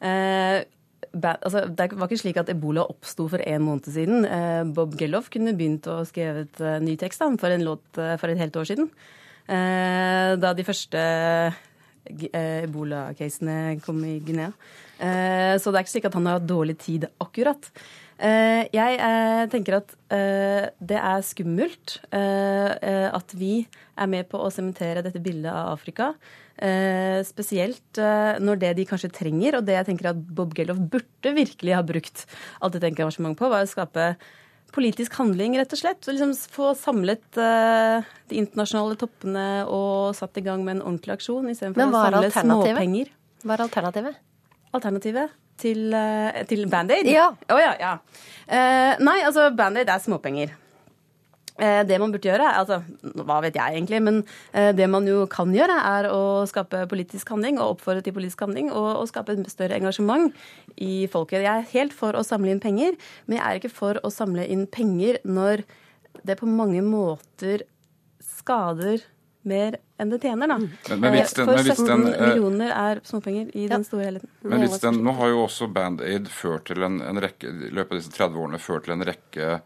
[0.00, 0.64] Eh,
[1.12, 4.24] altså, Det var ikke slik at ebola oppsto for en måned siden.
[4.24, 8.40] Eh, Bob Gellof kunne begynt å skrevet et ny tekst for en låt for et
[8.40, 8.88] helt år siden.
[9.52, 11.00] Da de første
[12.04, 14.52] ebola-casene kom i Guinea.
[14.98, 17.68] så det er ikke slik at han har hatt dårlig tid akkurat.
[18.74, 19.94] jeg tenker at
[20.78, 26.12] det er skummelt at vi er med på å sementere dette bildet av Afrika
[26.62, 30.78] Eh, spesielt eh, når det de kanskje trenger, og det jeg tenker at Bob Geldof
[30.92, 32.26] burde virkelig ha brukt
[32.60, 34.12] alt dette engasjementet på, var å skape
[34.72, 36.00] politisk handling, rett og slett.
[36.06, 41.16] Og liksom få samlet uh, de internasjonale toppene og satt i gang med en ordentlig
[41.18, 43.12] aksjon istedenfor å samle småpenger.
[43.42, 44.18] Hva er alternativet?
[44.72, 47.10] Alternativet til, uh, til Band-Aid?
[47.12, 47.28] Ja.
[47.52, 47.94] Oh, ja, ja.
[48.48, 50.56] Uh, nei, altså Band-Aid er småpenger.
[51.60, 52.78] Eh, det man burde gjøre, altså,
[53.20, 54.22] hva vet jeg egentlig, men
[54.56, 58.46] eh, det man jo kan gjøre, er å skape politisk handling og oppfordre til politisk
[58.46, 60.32] handling og, og skape et større engasjement
[60.80, 61.44] i folket.
[61.44, 64.48] Jeg er helt for å samle inn penger, men jeg er ikke for å samle
[64.48, 65.66] inn penger når
[66.24, 67.66] det på mange måter
[68.24, 69.04] skader
[69.48, 70.56] mer enn det tjener, da.
[70.58, 73.72] Men, men den, For 17 den, millioner er småpenger i ja.
[73.74, 74.30] den store helheten.
[74.46, 77.96] Men hvis den, nå har jo også Band-Aid ført til en, en rekke, i løpet
[77.96, 79.56] av disse 30 årene ført til en rekke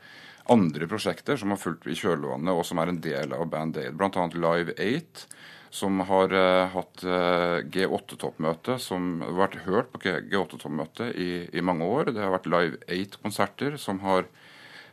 [0.52, 3.96] andre prosjekter som har fulgt i kjølvannet, og som er en del av Band Aid.
[3.98, 4.26] Bl.a.
[4.34, 5.26] Live 8,
[5.74, 11.88] som har uh, hatt uh, G8-toppmøte, som har vært hørt på G8-toppmøtet i, i, mange
[11.88, 12.12] år.
[12.14, 14.28] Det har vært Live 8-konserter som har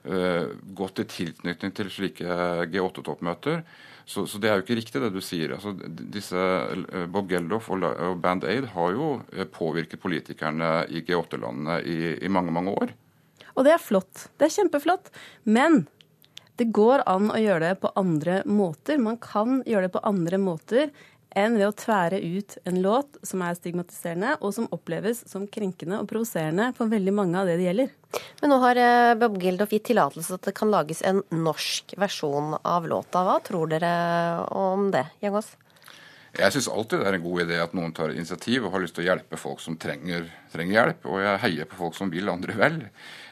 [0.09, 2.37] uh, gått i tilknytning til slike
[2.73, 3.63] G8-toppmøter.
[4.03, 5.53] Så, så, det er jo ikke riktig det du sier.
[5.55, 6.41] Altså, disse
[7.13, 9.13] Bob Geldof og Band Aid har jo
[9.55, 12.91] påvirket politikerne i G8-landene i, i mange, mange år.
[13.53, 14.27] Og det er flott.
[14.37, 15.11] Det er kjempeflott.
[15.43, 15.85] Men
[16.61, 19.01] det går an å gjøre det på andre måter.
[19.01, 20.91] Man kan gjøre det på andre måter
[21.33, 25.97] enn ved å tvære ut en låt som er stigmatiserende, og som oppleves som krenkende
[26.01, 27.95] og provoserende for veldig mange av det det gjelder.
[28.41, 31.95] Men nå har eh, Bob Geldof gitt tillatelse til at det kan lages en norsk
[31.97, 33.25] versjon av låta.
[33.25, 33.93] Hva tror dere
[34.53, 35.55] om det, Gjengås?
[36.33, 38.95] Jeg syns alltid det er en god idé at noen tar initiativ og har lyst
[38.97, 41.03] til å hjelpe folk som trenger, trenger hjelp.
[41.09, 42.79] Og jeg heier på folk som vil andre vel.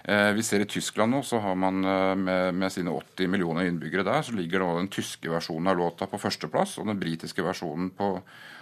[0.03, 3.67] Eh, vi ser I Tyskland nå så har man eh, med, med, sine 80 millioner
[3.69, 7.91] innbyggere der, så ligger den tyske versjonen av låta på førsteplass og den britiske versjonen
[7.93, 8.15] på,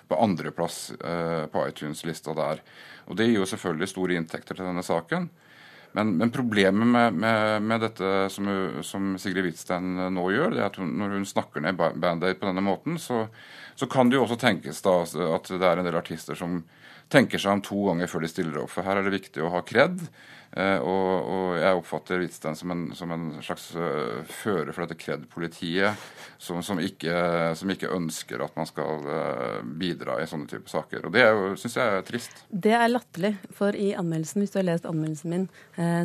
[0.09, 2.63] på andreplass eh, på iTunes-lista der.
[3.07, 5.29] Og Det gir jo selvfølgelig store inntekter til denne saken.
[5.95, 8.49] Men, men problemet med, med, med, dette som,
[8.85, 12.45] som Sigrid Hvitsten nå gjør, det er at hun, når hun snakker ned Band-Aid på
[12.45, 13.23] denne måten, så,
[13.73, 16.59] så, kan det jo også tenkes da at det er en del artister som
[17.09, 18.69] tenker seg om to ganger før de stiller opp.
[18.75, 20.03] For her er det viktig å ha kred.
[20.57, 26.07] Eh, og, og, jeg oppfatter Hvitsten som, som, en slags uh, fører for dette kred-politiet,
[26.41, 31.05] som, som, som, ikke ønsker at man skal uh, bidra i sånne typer saker.
[31.05, 31.25] Og Det
[31.61, 32.43] syns jeg er trist.
[32.49, 33.35] Det er latterlig.
[33.53, 35.47] For i anmeldelsen, hvis du har lest anmeldelsen min,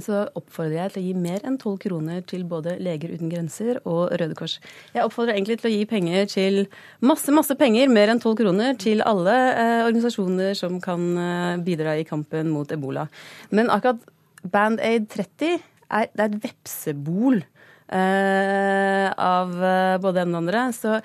[0.04, 3.78] så oppfordrer jeg til å gi mer enn tolv kroner til både Leger uten grenser
[3.88, 4.58] og Røde Kors.
[4.94, 6.58] Jeg oppfordrer egentlig til å gi penger til
[7.04, 9.36] masse, masse penger, mer enn tolv kroner, til alle
[9.86, 13.06] organisasjoner som kan bidra i kampen mot ebola.
[13.54, 14.02] Men akkurat
[14.44, 20.66] Band-Aid 30 er, det er et vepsebol eh, av eh, både en og andre.
[20.76, 20.98] Så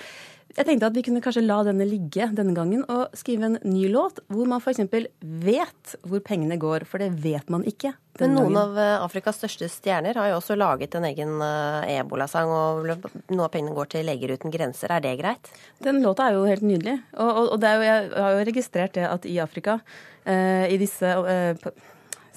[0.57, 3.85] jeg tenkte at vi kunne kanskje la denne ligge denne gangen og skrive en ny
[3.93, 4.81] låt hvor man f.eks.
[5.21, 7.93] vet hvor pengene går, for det vet man ikke.
[8.19, 8.59] Men noen gangen.
[8.63, 13.45] av eh, Afrikas største stjerner har jo også laget en egen eh, ebolasang, og noe
[13.45, 14.91] av pengene går til Leger uten grenser.
[14.91, 15.53] Er det greit?
[15.85, 16.97] Den låta er jo helt nydelig.
[17.15, 19.79] Og, og, og jo, jeg har jo registrert det at i Afrika,
[20.25, 21.69] eh, i disse eh,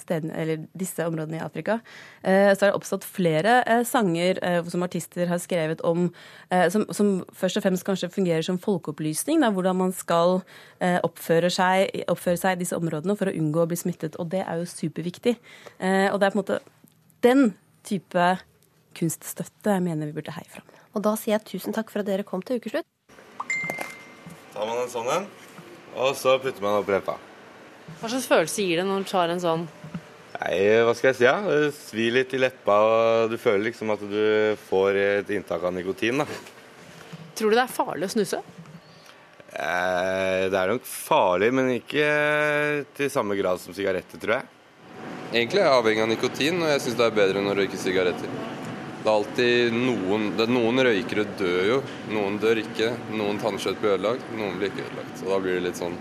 [0.02, 1.78] stedene, eller disse områdene i Afrika,
[2.22, 6.10] eh, så har det oppstått flere eh, sanger eh, som artister har skrevet om,
[6.74, 9.40] som, som først og fremst kanskje fungerer som folkeopplysning.
[9.42, 10.42] Da, hvordan man skal
[11.06, 14.18] oppføre seg, oppføre seg, i disse områdene for å unngå å bli smittet.
[14.20, 15.34] Og det er jo superviktig.
[15.80, 16.58] Og det er på en måte
[17.24, 17.54] den
[17.88, 18.28] type
[18.98, 20.68] kunststøtte jeg mener vi burde heie fram.
[20.92, 22.88] Og da sier jeg tusen takk for at dere kom til ukeslutt.
[24.52, 25.28] Tar man en sånn en,
[25.96, 27.16] og så putter man opp repa.
[28.00, 29.64] Hva slags følelse gir det når man tar en sånn?
[30.42, 31.26] Nei, hva skal jeg si?
[31.28, 31.36] Ja?
[31.46, 35.74] Det svir litt i leppa, og du føler liksom at du får et inntak av
[35.76, 36.18] nikotin.
[36.18, 36.26] da.
[37.38, 38.40] Tror du det er farlig å snuse?
[39.52, 42.08] Eh, det er nok farlig, men ikke
[42.96, 44.48] til samme grad som sigaretter, tror jeg.
[45.32, 47.78] Egentlig er jeg avhengig av nikotin, og jeg syns det er bedre enn å røyke
[47.80, 48.34] sigaretter.
[49.02, 51.78] Det er alltid noen det, Noen røykere dør jo,
[52.14, 52.92] noen dør ikke.
[53.14, 55.14] Noen tannkjøtt blir ødelagt, noen blir ikke ødelagt.
[55.20, 55.96] Så da blir det litt sånn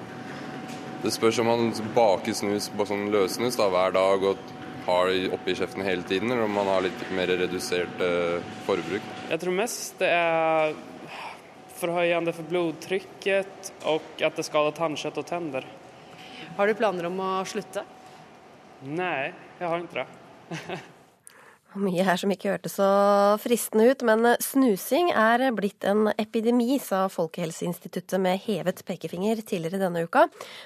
[1.04, 4.52] det spørs om man baker snus på sånn løssnus da, hver dag og
[4.86, 9.12] har det oppi kjeften hele tiden, eller om man har litt mer redusert eh, forbruk.
[9.30, 10.74] Jeg tror mest det er
[11.82, 15.68] forhøyende for blodtrykket og at det skader tannkjøtt og tenner.
[16.58, 17.86] Har du planer om å slutte?
[18.86, 20.82] Nei, jeg har ikke det.
[21.80, 22.86] Mye her som ikke hørtes så
[23.40, 30.04] fristende ut, men snusing er blitt en epidemi, sa Folkehelseinstituttet med hevet pekefinger tidligere denne
[30.04, 30.26] uka.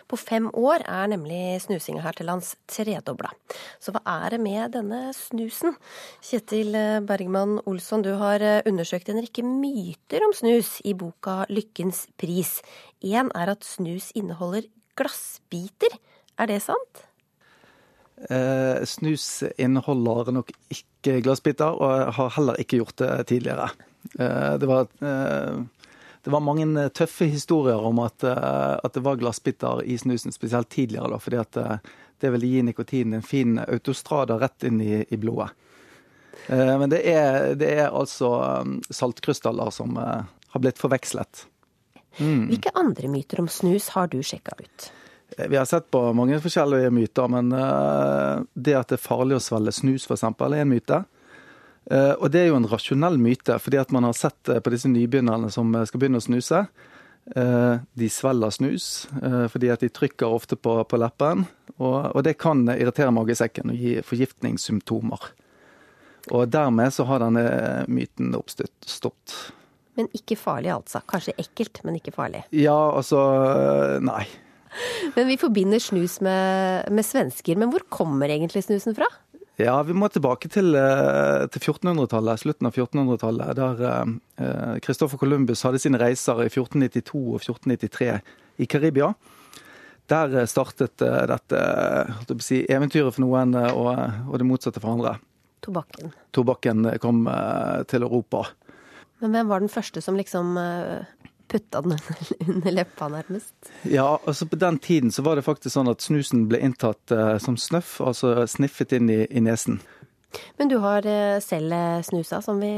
[0.10, 3.30] På fem år er nemlig snusinga her til lands tredobla.
[3.78, 5.78] Så hva er det med denne snusen?
[6.26, 6.74] Kjetil
[7.06, 12.64] Bergman Olsson, du har undersøkt en rekke myter om snus i boka Lykkens pris.
[13.06, 14.66] Én er at snus inneholder
[14.97, 15.99] glassbiter.
[16.41, 17.06] Er det sant?
[18.16, 23.70] Eh, snus inneholder nok ikke glassbiter, og har heller ikke gjort det tidligere.
[24.20, 25.59] Eh, det, var, eh,
[26.24, 30.72] det var mange tøffe historier om at, eh, at, det var glassbiter i snusen, spesielt
[30.72, 31.93] tidligere, da, fordi at eh,
[32.24, 35.51] det ville gi nikotinen en fin autostrada rett inn i, i blodet.
[36.47, 38.32] Eh, men det er, det er, altså
[38.89, 41.49] saltkrystaller som har blitt forvekslet.
[42.16, 42.47] Mm.
[42.47, 44.93] Hvilke andre myter om snus har du sjekka ut?
[45.38, 49.43] Vi har sett på mange forskjellige myter, men eh, det at det er farlig å
[49.43, 50.23] svelge snus f.eks.
[50.23, 51.01] er en myte.
[51.91, 54.73] Eh, og det er jo en rasjonell myte, fordi at man har sett eh, på
[54.73, 56.65] disse nybegynnerne som skal begynne å snuse.
[57.26, 58.84] De svelger snus
[59.49, 61.47] fordi at de trykker ofte på, på leppen.
[61.80, 65.26] Og, og, det kan irritere magesekken og gi forgiftningssymptomer.
[66.38, 67.47] Og dermed så har denne
[67.89, 69.39] myten oppstått.
[69.97, 71.01] Men ikke farlig, altså.
[71.09, 72.45] Kanskje ekkelt, men ikke farlig?
[72.53, 73.26] Ja, altså
[74.05, 74.28] Nei.
[75.15, 77.59] Men vi forbinder snus med, med svensker.
[77.59, 79.09] Men hvor kommer egentlig snusen fra?
[79.55, 83.55] Ja, vi må tilbake til, eh, til 1400-tallet, slutten av 1400-tallet.
[83.55, 83.84] Der
[84.43, 88.19] eh, Columbus hadde sine reiser i 1492 og 1493
[88.59, 89.13] i Karibia.
[90.11, 91.61] Der eh, startet dette
[92.43, 93.93] si, eventyret for noen og,
[94.28, 95.15] og, det motsatte for andre.
[95.63, 96.11] Tobakken.
[96.36, 97.23] Tobakken kom
[97.89, 98.43] til Europa.
[99.23, 100.59] Men hvem var den første som liksom
[101.51, 101.97] putta den
[102.47, 103.53] under leppa, nærmest?
[103.83, 107.37] Ja, altså på den tiden så var det faktisk sånn at snusen ble inntatt eh,
[107.43, 109.81] som snøff, altså sniffet inn i, i nesen.
[110.57, 112.71] Men du har uh, selv eh, snusa, som vi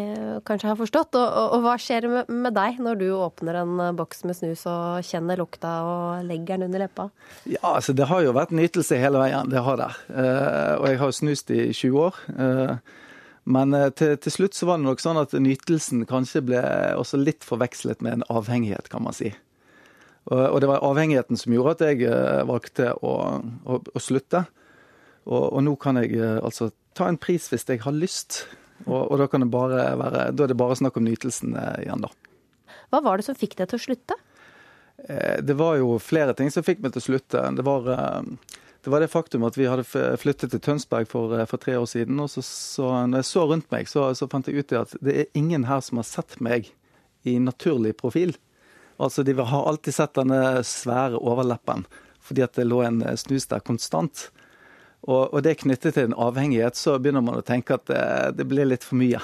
[0.45, 1.17] kanskje har forstått.
[1.17, 4.65] Og, og, og hva skjer med, med, deg når du åpner en boks med snus
[4.69, 7.09] og kjenner lukta og legger den under leppa?
[7.49, 9.91] Ja, altså det har jo vært nytelse hele veien, det har det.
[10.13, 12.23] Eh, og jeg har snust i 20 år.
[13.47, 16.61] Men eh, til, til, slutt så var det nok sånn at nytelsen kanskje ble
[16.99, 19.31] også litt forvekslet med en avhengighet, kan man si.
[20.27, 23.13] Og, og det var avhengigheten som gjorde at jeg eh, valgte å,
[23.63, 24.43] å, å slutte.
[25.27, 28.43] Og, og, nå kan jeg eh, altså ta en pris hvis jeg har lyst.
[28.85, 32.03] Og, og da, kan det bare være, da er det bare snakk om nytelsen igjen,
[32.03, 32.11] da.
[32.91, 34.15] Hva var det som fikk deg til å slutte?
[34.97, 37.41] Det var jo flere ting som fikk meg til å slutte.
[37.57, 37.89] Det var
[38.83, 39.85] det var det faktum at vi hadde
[40.21, 42.19] flyttet til Tønsberg for, eh, for tre år siden.
[42.19, 45.15] og så, så når jeg så rundt meg, så, så, fant jeg ut at det
[45.15, 46.71] er ingen her som har sett meg
[47.25, 48.35] i naturlig profil.
[48.99, 51.85] Altså, De har alltid sett denne svære overleppen
[52.27, 54.29] fordi at det lå en eh, snus der konstant.
[55.07, 58.01] Og, og det knyttet til en avhengighet, så begynner man å tenke at det,
[58.35, 59.21] det blir litt for mye.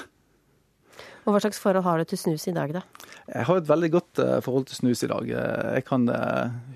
[1.24, 2.80] Og Hva slags forhold har du til snus i dag, da?
[3.28, 5.28] Jeg har et veldig godt eh, forhold til snus i dag.
[5.28, 6.08] Jeg kan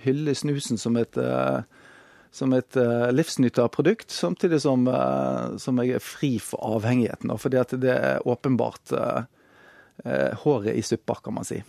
[0.04, 1.16] hylle snusen som et
[2.38, 7.34] som et uh, livsnytterprodukt, samtidig som, uh, som, jeg er fri for avhengigheten.
[7.38, 9.22] Fordi at det er åpenbart uh,
[10.44, 11.62] håret i suppa, kan man si.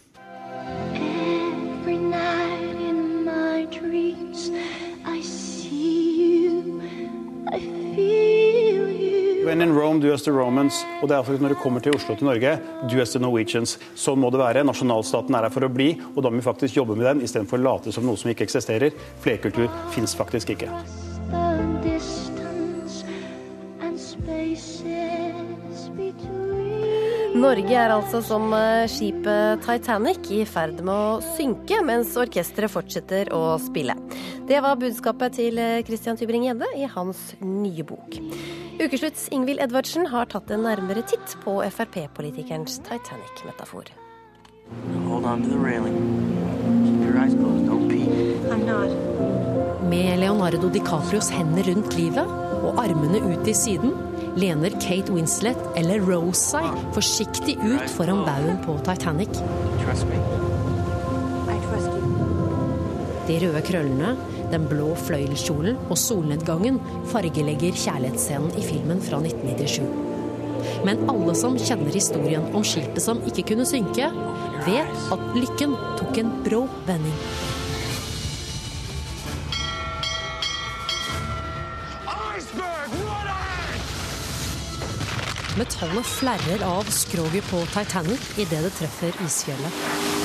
[9.89, 10.85] Rome, do as the Romans.
[11.01, 12.59] Og det er altså Når det kommer til Oslo til Norge,
[12.91, 13.79] do as the Norwegians.
[13.97, 14.61] Sånn må det være.
[14.67, 17.57] Nasjonalstaten er her for å bli, og da må vi faktisk jobbe med den istedenfor
[17.57, 18.93] å late som noe som ikke eksisterer.
[19.23, 19.65] Flerkultur
[19.95, 20.69] fins faktisk ikke.
[27.39, 33.33] Norge er altså som eh, skipet Titanic i ferd med å synke, mens orkesteret fortsetter
[33.33, 33.95] å spille.
[34.49, 38.15] Det var budskapet til eh, Christian Tybring-Gjedde i hans nye bok.
[38.81, 43.91] Ukeslutts Ingvild Edvardsen har tatt en nærmere titt på Frp-politikerens Titanic-metafor.
[49.91, 52.33] Med Leonardo DiCaprios hender rundt livet
[52.63, 53.93] og armene ut i siden
[54.39, 59.43] lener Kate Winslet eller Rose seg forsiktig ut foran baugen på Titanic.
[63.29, 64.17] De røde krøllene,
[64.51, 66.79] den blå fløyelskjolen og solnedgangen
[67.11, 69.83] fargelegger kjærlighetsscenen i filmen fra 1997.
[70.87, 74.09] Men alle som kjenner historien om skiltet som ikke kunne synke,
[74.67, 77.17] vet at lykken tok en brå vending.
[85.59, 90.18] Metallet flerrer av skroget på Titanic idet det treffer isfjellet.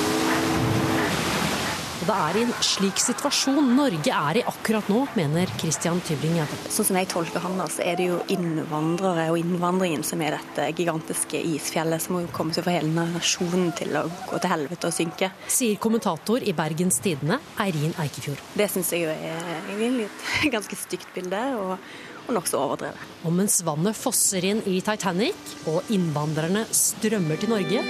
[2.05, 6.57] Det er i en slik situasjon Norge er i akkurat nå, mener Christian Tybling Gjedde.
[6.69, 10.67] Sånn som jeg tolker han, så er det jo innvandrere og innvandringen som er dette
[10.77, 14.91] gigantiske isfjellet som må komme til å få hele nasjonen til å gå til helvete
[14.91, 15.31] og synke.
[15.49, 18.43] Sier kommentator i Bergens Tidende, Eirin Eikefjord.
[18.53, 20.29] Det syns jeg jo er et
[20.59, 21.41] ganske stygt bilde.
[21.57, 21.79] og
[22.25, 23.01] og nokså overdrevet.
[23.29, 25.37] Og mens vannet fosser inn i Titanic,
[25.69, 27.83] og innvandrerne strømmer til Norge,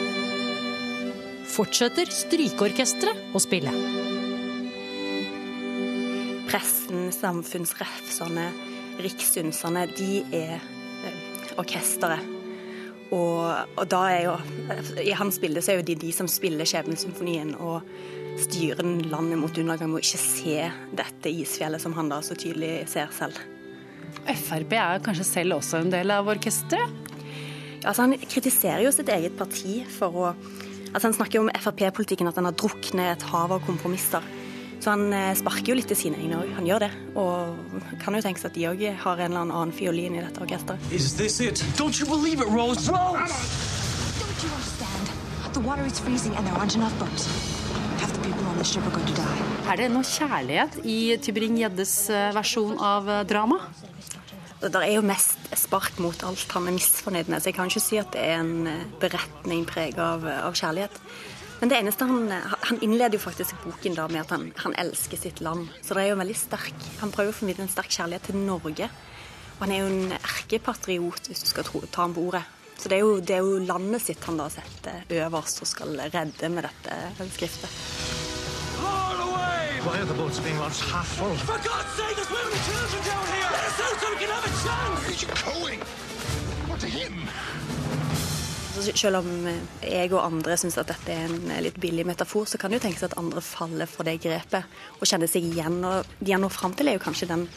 [1.55, 3.71] fortsetter strykeorkesteret å spille.
[6.49, 8.49] Pressen, samfunnsrefsene,
[9.03, 11.21] rikssynserne, de er eh,
[11.59, 12.33] orkesteret.
[13.13, 13.45] Og,
[13.77, 14.31] og, da er jo
[15.05, 17.85] I hans bilde så er jo de de som spiller Skjebnesymfonien og
[18.41, 20.57] styrer landet mot undergang, må ikke se
[20.97, 23.37] dette isfjellet som han da så tydelig ser selv.
[24.25, 27.03] Frp er kanskje selv også en del av orkesteret?
[27.85, 32.27] Altså, han kritiserer jo sitt eget parti for å altså, Han snakker jo om Frp-politikken,
[32.31, 34.25] at han har druknet et hav av kompromisser.
[34.85, 36.49] Så han eh, sparker jo litt til sine egne òg.
[36.59, 36.91] Han gjør det.
[37.17, 40.43] Og kan jo tenke seg at de òg har en eller annen fiolin i dette
[40.45, 40.91] orkesteret.
[40.93, 41.63] Is this it?
[41.73, 42.85] Don't you believe it, Rose?
[42.85, 43.39] Rose!
[44.21, 45.09] Don't you understand?
[45.57, 47.25] The water is freezing and there aren't enough boats.
[47.97, 49.41] Half the people on the ship are going to die.
[49.73, 53.57] Er det noe kjærlighet i Tybring-Gjeddes eh, versjon av eh, drama?
[54.61, 57.87] Det er jo mest spark mot alt han er misfornøyd med, så jeg kan ikke
[57.89, 58.69] si at det er en
[59.01, 61.01] beretning preget av, av kjærlighet.
[61.59, 62.31] Men det eneste han,
[62.69, 65.69] han innleder jo faktisk boken da med at han, han, elsker sitt land.
[65.81, 68.89] Så det er jo veldig sterk Han prøver å formidle en sterk kjærlighet til Norge.
[69.55, 72.43] Og han er jo en erkepatriot, hvis du skal tro, ta ham på ordet.
[72.75, 75.95] Så det er, jo, det er, jo, landet sitt han da setter øverst og skal
[76.11, 77.71] redde med dette skriftet.
[79.85, 81.35] Why are the boats being launched half full?
[81.45, 83.49] For God's sake, there's women and children down here!
[83.53, 84.99] Let us out so we can have a chance!
[85.05, 85.79] Where are you going?
[86.67, 87.29] What to him?
[88.75, 89.29] Selv om
[89.79, 92.85] jeg og andre syns at dette er en litt billig metafor, så kan det jo
[92.87, 94.67] tenkes at andre faller for det grepet
[94.99, 95.79] og kjenner seg igjen.
[95.87, 97.47] Og de han når fram til, er jo kanskje den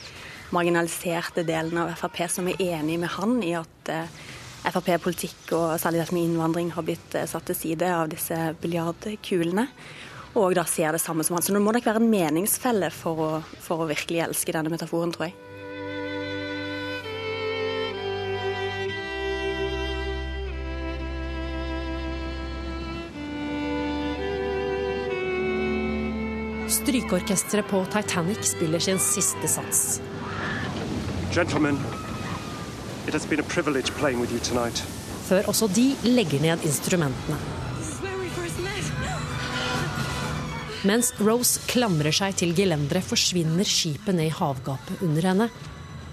[0.54, 3.92] marginaliserte delen av Frp som er enig med han i at
[4.68, 9.68] Frp-politikk og særlig dette med innvandring har blitt satt til side av disse biljardkulene.
[10.38, 11.44] Og da ser det samme som han.
[11.44, 13.30] Så det må nok være en meningsfelle for å,
[13.64, 15.47] for å virkelig elske denne metaforen, tror jeg.
[26.89, 30.01] Strykeorkesteret på Titanic spiller sin siste sats.
[31.34, 31.76] Gentlemen,
[33.07, 34.80] it has been a privilege playing with you tonight.
[35.28, 37.36] Før også de legger ned instrumentene.
[40.89, 45.53] Mens Rose klamrer seg til gelenderet, forsvinner skipet ned i havgapet under henne.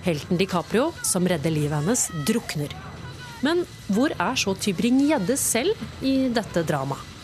[0.03, 2.75] Helten DiCaprio, som redder livet hennes, drukner.
[3.47, 7.14] Men hvor er så Tybring-Gjedde selv i dette dramaet?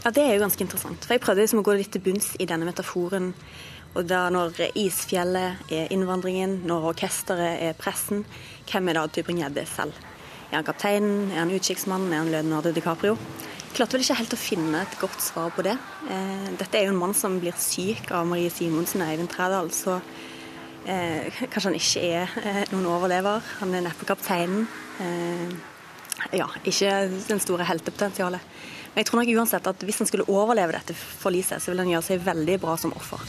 [0.00, 1.04] Ja, Det er jo ganske interessant.
[1.04, 3.34] For Jeg prøvde liksom å gå litt til bunns i denne metaforen.
[3.94, 8.24] Og da Når isfjellet er innvandringen, når orkesteret er pressen,
[8.70, 9.92] hvem er da Tybring-Gjedde selv?
[10.50, 11.30] Er han kapteinen?
[11.32, 12.12] Er han utkikksmannen?
[12.12, 13.16] Er han Leonardo DiCaprio?
[13.16, 15.76] Jeg klarte vel ikke helt å finne et godt svar på det.
[16.08, 19.70] Eh, dette er jo en mann som blir syk av Marie Simonsen og Eivind Trædal,
[19.70, 20.00] så
[20.86, 23.42] eh, kanskje han ikke er eh, noen overlever.
[23.60, 24.66] Han er neppe kapteinen.
[24.98, 25.54] Eh,
[26.32, 26.96] ja, ikke
[27.28, 28.40] den store heltepotensialet.
[28.90, 31.92] Men jeg tror nok uansett at hvis han skulle overleve dette forliset, så vil han
[31.92, 33.22] gjøre seg veldig bra som offer.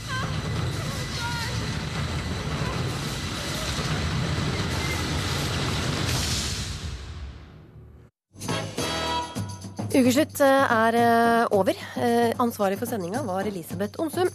[9.92, 11.76] Ukeslutt eh, er eh, over.
[12.00, 14.32] Eh, ansvarlig for sendinga var Elisabeth Onsum.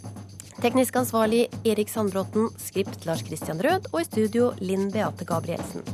[0.61, 5.85] Teknisk ansvarlig Erik Sandbråten, skript Lars Christian Rød og i studio Linn Beate Gabrielsen.